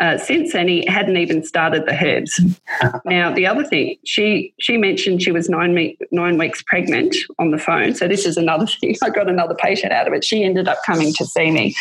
uh, 0.00 0.18
since, 0.18 0.54
and 0.54 0.68
he 0.68 0.84
hadn't 0.86 1.16
even 1.16 1.44
started 1.44 1.86
the 1.86 1.92
herbs. 2.04 2.40
now, 3.04 3.32
the 3.32 3.46
other 3.46 3.62
thing, 3.62 3.96
she 4.04 4.52
she 4.58 4.76
mentioned 4.76 5.22
she 5.22 5.30
was 5.30 5.48
nine 5.48 5.74
me- 5.74 5.98
nine 6.10 6.38
weeks 6.38 6.62
pregnant 6.62 7.14
on 7.38 7.50
the 7.50 7.58
phone. 7.58 7.94
So 7.94 8.08
this 8.08 8.26
is 8.26 8.36
another 8.36 8.66
thing. 8.80 8.96
I 9.02 9.10
got 9.10 9.28
another 9.28 9.54
patient 9.54 9.92
out 9.92 10.08
of 10.08 10.14
it. 10.14 10.24
She 10.24 10.42
ended 10.42 10.66
up 10.66 10.78
coming 10.84 11.12
to 11.14 11.26
see 11.26 11.50
me, 11.50 11.74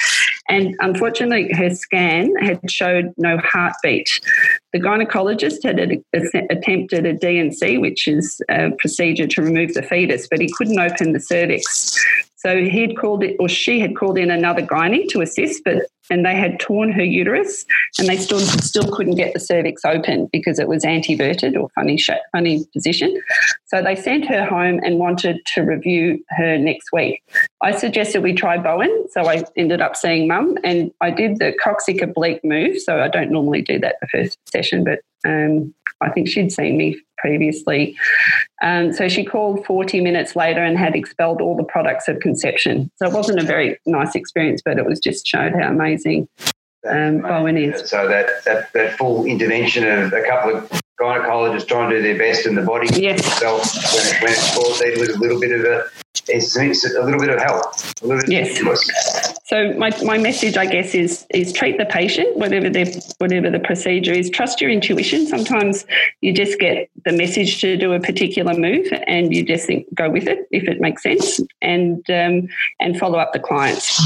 and 0.50 0.76
unfortunately, 0.80 1.52
her 1.54 1.70
scan 1.72 2.36
had 2.38 2.70
showed 2.70 3.14
no 3.18 3.38
heartbeat. 3.38 4.20
The 4.74 4.80
gynecologist 4.80 5.64
had 5.64 5.80
attempted 6.50 7.06
a 7.06 7.14
D&C, 7.14 7.78
which 7.78 8.08
is 8.08 8.42
a 8.50 8.72
procedure 8.80 9.28
to 9.28 9.42
remove 9.42 9.74
the 9.74 9.84
fetus, 9.84 10.28
but 10.30 10.40
he 10.40 10.50
couldn't 10.58 10.80
open 10.80 11.12
the 11.12 11.20
cervix. 11.20 11.98
So 12.42 12.58
he'd 12.66 12.98
called 12.98 13.24
it, 13.24 13.36
or 13.40 13.48
she 13.48 13.80
had 13.80 13.96
called 13.96 14.18
in 14.18 14.32
another 14.32 14.64
gynae 14.64 15.08
to 15.10 15.22
assist, 15.22 15.62
but 15.64 15.84
and 16.10 16.26
they 16.26 16.36
had 16.36 16.60
torn 16.60 16.92
her 16.92 17.04
uterus, 17.04 17.66
and 18.00 18.08
they 18.08 18.18
still 18.18 18.40
still 18.40 18.92
couldn't 18.92 19.16
get 19.16 19.34
the 19.34 19.40
cervix 19.40 19.86
open 19.86 20.28
because 20.34 20.58
it 20.58 20.68
was 20.68 20.84
anteverted 20.84 21.56
or 21.56 21.70
funny 21.76 21.98
funny 22.34 22.66
position. 22.74 23.22
So 23.66 23.82
they 23.84 23.96
sent 23.96 24.26
her 24.26 24.44
home 24.44 24.82
and 24.84 24.98
wanted 24.98 25.40
to 25.54 25.62
review 25.62 26.24
her 26.32 26.58
next 26.58 26.92
week. 26.92 27.24
I 27.62 27.72
suggested 27.72 28.24
we 28.24 28.34
try 28.34 28.58
Bowen, 28.58 29.06
so 29.12 29.28
I 29.28 29.44
ended 29.56 29.80
up 29.80 29.96
seeing 29.96 30.28
Mum, 30.28 30.58
and 30.64 30.92
I 31.00 31.12
did 31.12 31.38
the 31.38 31.54
coccyx 31.64 32.02
oblique 32.02 32.44
move. 32.44 32.80
So 32.80 33.02
I 33.02 33.08
don't 33.08 33.32
normally 33.32 33.62
do 33.62 33.80
that 33.80 33.98
the 34.02 34.08
first 34.08 34.38
session, 34.52 34.84
but 34.84 35.00
um, 35.26 35.74
I 36.02 36.10
think 36.10 36.28
she'd 36.28 36.52
seen 36.52 36.78
me 36.78 37.00
previously. 37.18 37.96
Um, 38.62 38.92
so 38.94 39.08
she 39.08 39.24
called 39.24 39.66
40 39.66 40.02
minutes 40.02 40.36
later 40.36 40.64
and 40.64 40.78
had 40.78 40.96
expelled 40.96 41.42
all 41.42 41.56
the 41.56 41.64
products 41.64 42.08
of 42.08 42.20
conception. 42.20 42.90
So 42.96 43.08
it 43.08 43.14
wasn't 43.14 43.40
a 43.40 43.44
very 43.44 43.78
nice 43.86 44.16
experience, 44.16 44.62
but 44.64 44.80
it 44.80 44.86
was 44.86 45.00
just 45.00 45.28
showed 45.28 45.54
how 45.54 45.70
amazing 45.70 46.28
um, 46.90 47.20
Bowen 47.20 47.58
is. 47.58 47.90
So 47.90 48.08
that, 48.08 48.44
that, 48.46 48.74
that 48.74 48.98
full 48.98 49.26
intervention 49.26 49.88
of 49.88 50.14
a 50.14 50.24
couple 50.24 50.56
of 50.56 50.82
gynecologists 51.02 51.68
trying 51.68 51.90
to 51.90 51.98
do 51.98 52.02
their 52.04 52.18
best 52.18 52.46
in 52.46 52.56
the 52.56 52.62
body 52.62 52.88
yes. 52.94 53.20
itself 53.20 53.74
when, 53.94 54.06
it, 54.06 54.22
when 54.22 54.32
it's 54.32 54.56
caused 54.56 54.82
with 55.00 55.16
a 55.16 55.20
little 55.20 55.40
bit 55.40 55.52
of 55.52 55.66
a 55.66 55.84
it's, 56.28 56.56
a 56.86 57.04
little 57.04 57.20
bit 57.20 57.30
of 57.30 57.42
help. 57.42 57.66
yes. 58.28 59.40
So 59.46 59.74
my, 59.74 59.92
my 60.04 60.18
message, 60.18 60.58
I 60.58 60.66
guess, 60.66 60.94
is 60.94 61.26
is 61.30 61.52
treat 61.52 61.78
the 61.78 61.86
patient, 61.86 62.38
whatever 62.38 62.70
the 62.70 62.86
whatever 63.18 63.50
the 63.50 63.60
procedure 63.60 64.14
is. 64.14 64.30
Trust 64.30 64.62
your 64.62 64.70
intuition. 64.70 65.28
Sometimes 65.28 65.86
you 66.22 66.34
just 66.34 66.60
get 66.60 66.90
the 67.06 67.12
message 67.12 67.60
to 67.62 67.76
do 67.78 67.94
a 67.94 68.00
particular 68.00 68.54
move, 68.54 68.88
and 69.08 69.34
you 69.34 69.44
just 69.44 69.68
think 69.68 69.88
go 69.94 70.10
with 70.10 70.28
it 70.28 70.48
if 70.52 70.64
it 70.64 70.80
makes 70.80 71.04
sense, 71.04 71.40
and 71.62 71.98
um, 72.10 72.48
and 72.80 72.98
follow 72.98 73.20
up 73.20 73.34
the 73.34 73.40
clients. 73.40 73.98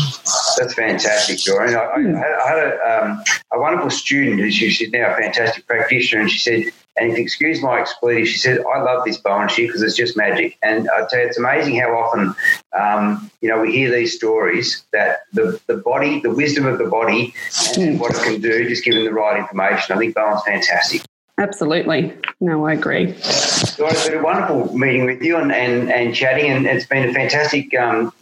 That's 0.57 0.73
fantastic, 0.73 1.39
Doreen. 1.39 1.75
I, 1.75 1.79
I, 1.79 2.01
hmm. 2.01 2.15
I 2.15 2.47
had 2.47 2.57
a, 2.57 3.03
um, 3.03 3.23
a 3.53 3.59
wonderful 3.59 3.89
student 3.89 4.39
who's 4.39 4.55
she's 4.55 4.89
now 4.91 5.13
a 5.13 5.15
fantastic 5.15 5.67
practitioner, 5.67 6.21
and 6.21 6.31
she 6.31 6.39
said 6.39 6.73
and 6.97 7.11
if 7.11 7.17
you 7.17 7.23
excuse 7.23 7.61
my 7.61 7.79
expletive, 7.79 8.27
she 8.27 8.37
said, 8.37 8.59
I 8.73 8.81
love 8.81 9.03
this 9.05 9.17
Bowen 9.17 9.49
shear 9.49 9.67
because 9.67 9.81
it's 9.81 9.95
just 9.95 10.15
magic. 10.15 10.57
And 10.63 10.89
I 10.89 11.05
tell 11.09 11.19
you, 11.19 11.27
it's 11.27 11.37
amazing 11.37 11.79
how 11.79 11.95
often, 11.97 12.33
um, 12.77 13.29
you 13.41 13.49
know, 13.49 13.61
we 13.61 13.71
hear 13.71 13.91
these 13.91 14.15
stories 14.15 14.83
that 14.93 15.23
the, 15.33 15.59
the 15.67 15.77
body, 15.77 16.21
the 16.21 16.33
wisdom 16.33 16.65
of 16.65 16.77
the 16.77 16.85
body 16.85 17.33
and 17.77 17.99
what 17.99 18.15
it 18.15 18.23
can 18.23 18.41
do, 18.41 18.67
just 18.69 18.85
given 18.85 19.03
the 19.03 19.13
right 19.13 19.37
information. 19.37 19.95
I 19.95 19.99
think 19.99 20.15
Bowen's 20.15 20.43
fantastic. 20.43 21.01
Absolutely. 21.37 22.13
No, 22.39 22.65
I 22.65 22.73
agree. 22.73 23.13
So 23.19 23.87
it's 23.87 24.07
been 24.07 24.19
a 24.19 24.23
wonderful 24.23 24.73
meeting 24.77 25.05
with 25.05 25.21
you 25.21 25.35
and, 25.35 25.51
and, 25.51 25.91
and 25.91 26.15
chatting, 26.15 26.49
and 26.49 26.65
it's 26.65 26.85
been 26.85 27.09
a 27.09 27.13
fantastic 27.13 27.77
um, 27.77 28.13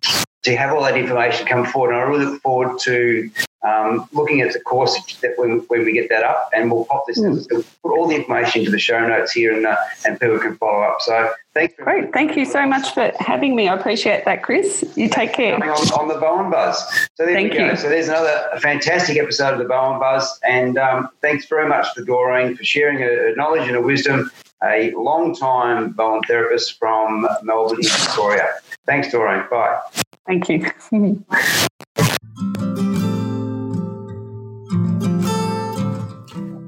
to 0.44 0.56
have 0.56 0.74
all 0.76 0.82
that 0.82 0.98
information 0.98 1.46
come 1.46 1.66
forward. 1.66 1.94
And 1.94 2.00
I 2.00 2.04
really 2.06 2.26
look 2.26 2.42
forward 2.42 2.80
to 2.80 3.30
um, 3.64 4.08
looking 4.12 4.42
at 4.42 4.52
the 4.54 4.60
course 4.60 4.94
that 5.22 5.34
when, 5.38 5.60
when 5.68 5.86
we 5.86 5.94
get 5.94 6.10
that 6.10 6.24
up, 6.24 6.50
and 6.54 6.72
we'll 6.72 6.86
pop 6.86 7.06
this, 7.08 7.20
mm. 7.20 7.46
we'll 7.50 7.64
put 7.82 7.98
all 7.98 8.08
the 8.08 8.16
information 8.16 8.62
into 8.62 8.72
the 8.72 8.80
show 8.80 9.06
notes 9.08 9.32
here, 9.32 9.56
and 9.56 9.66
uh, 9.66 9.76
and 10.06 10.20
people 10.20 10.38
can 10.40 10.58
follow 10.58 10.82
up. 10.82 11.02
So 11.02 11.32
thanks. 11.54 11.74
Great, 11.78 12.12
thank 12.14 12.36
you 12.36 12.46
so 12.46 12.66
much 12.68 12.94
for 12.94 13.12
having 13.20 13.56
me. 13.56 13.70
I 13.70 13.76
appreciate 13.76 14.26
that, 14.26 14.44
Chris. 14.44 14.84
You 14.96 15.08
take 15.08 15.34
care. 15.34 15.56
On, 15.56 15.62
on, 15.64 16.08
the 16.10 16.16
Bowen 16.16 16.52
Buzz. 16.52 16.78
So 17.16 17.26
there 17.26 17.34
thank 17.34 17.54
you. 17.54 17.76
So 17.78 17.88
there's 17.88 18.10
another 18.10 18.50
fantastic 18.60 19.18
episode 19.18 19.54
of 19.54 19.60
the 19.60 19.66
Bowen 19.66 20.00
Buzz, 20.00 20.40
and 20.48 20.78
um, 20.78 21.10
thanks 21.22 21.46
very 21.48 21.68
much 21.68 21.94
to 21.96 22.04
Doreen 22.04 22.58
for 22.58 22.64
sharing 22.64 23.00
her 23.00 23.34
knowledge 23.36 23.64
and 23.64 23.72
her 23.72 23.82
wisdom. 23.82 24.30
A 24.64 24.92
long 24.96 25.36
time 25.36 25.92
Bowen 25.92 26.22
therapist 26.24 26.80
from 26.80 27.28
Melbourne, 27.44 27.80
Victoria. 27.82 28.48
Thanks, 28.86 29.12
Doreen. 29.12 29.44
Bye. 29.50 29.80
Thank 30.26 30.50
you. 30.50 30.72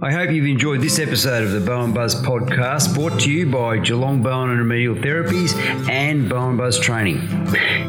I 0.06 0.12
hope 0.12 0.30
you've 0.30 0.46
enjoyed 0.46 0.82
this 0.82 1.00
episode 1.00 1.42
of 1.42 1.52
the 1.52 1.60
Bowen 1.60 1.92
Buzz 1.92 2.14
podcast 2.22 2.94
brought 2.94 3.22
to 3.22 3.32
you 3.32 3.48
by 3.48 3.80
Geelong 3.80 4.22
Bowen 4.22 4.52
and 4.52 4.60
Remedial 4.60 4.94
Therapies 4.94 5.58
and 5.90 6.30
Bowen 6.30 6.58
Buzz 6.58 6.78
Training. 6.80 7.22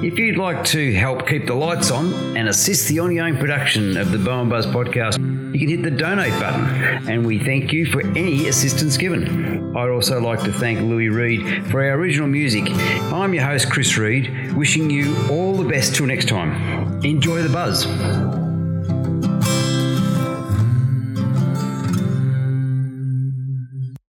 If 0.03 0.19
you'd 0.19 0.39
like 0.39 0.65
to 0.69 0.95
help 0.95 1.29
keep 1.29 1.45
the 1.45 1.53
lights 1.53 1.91
on 1.91 2.15
and 2.35 2.49
assist 2.49 2.89
the 2.89 3.01
ongoing 3.01 3.37
production 3.37 3.99
of 3.99 4.13
the 4.13 4.19
Bowen 4.19 4.49
Buzz 4.49 4.65
podcast, 4.65 5.19
you 5.53 5.61
can 5.61 5.69
hit 5.69 5.83
the 5.83 5.91
donate 5.91 6.33
button 6.41 7.07
and 7.07 7.27
we 7.27 7.39
thank 7.39 7.71
you 7.75 7.85
for 7.85 8.01
any 8.01 8.49
assistance 8.49 8.97
given. 8.97 9.77
I'd 9.77 9.91
also 9.91 10.19
like 10.19 10.41
to 10.45 10.53
thank 10.55 10.81
Louis 10.81 11.11
Reed 11.11 11.67
for 11.71 11.83
our 11.83 11.99
original 11.99 12.29
music. 12.29 12.65
I'm 13.13 13.35
your 13.35 13.45
host, 13.45 13.71
Chris 13.71 13.99
Reed, 13.99 14.55
wishing 14.55 14.89
you 14.89 15.15
all 15.29 15.55
the 15.55 15.69
best 15.69 15.95
till 15.95 16.07
next 16.07 16.31
time. 16.31 16.99
Enjoy 17.05 17.43
the 17.43 17.51
buzz. 17.51 17.85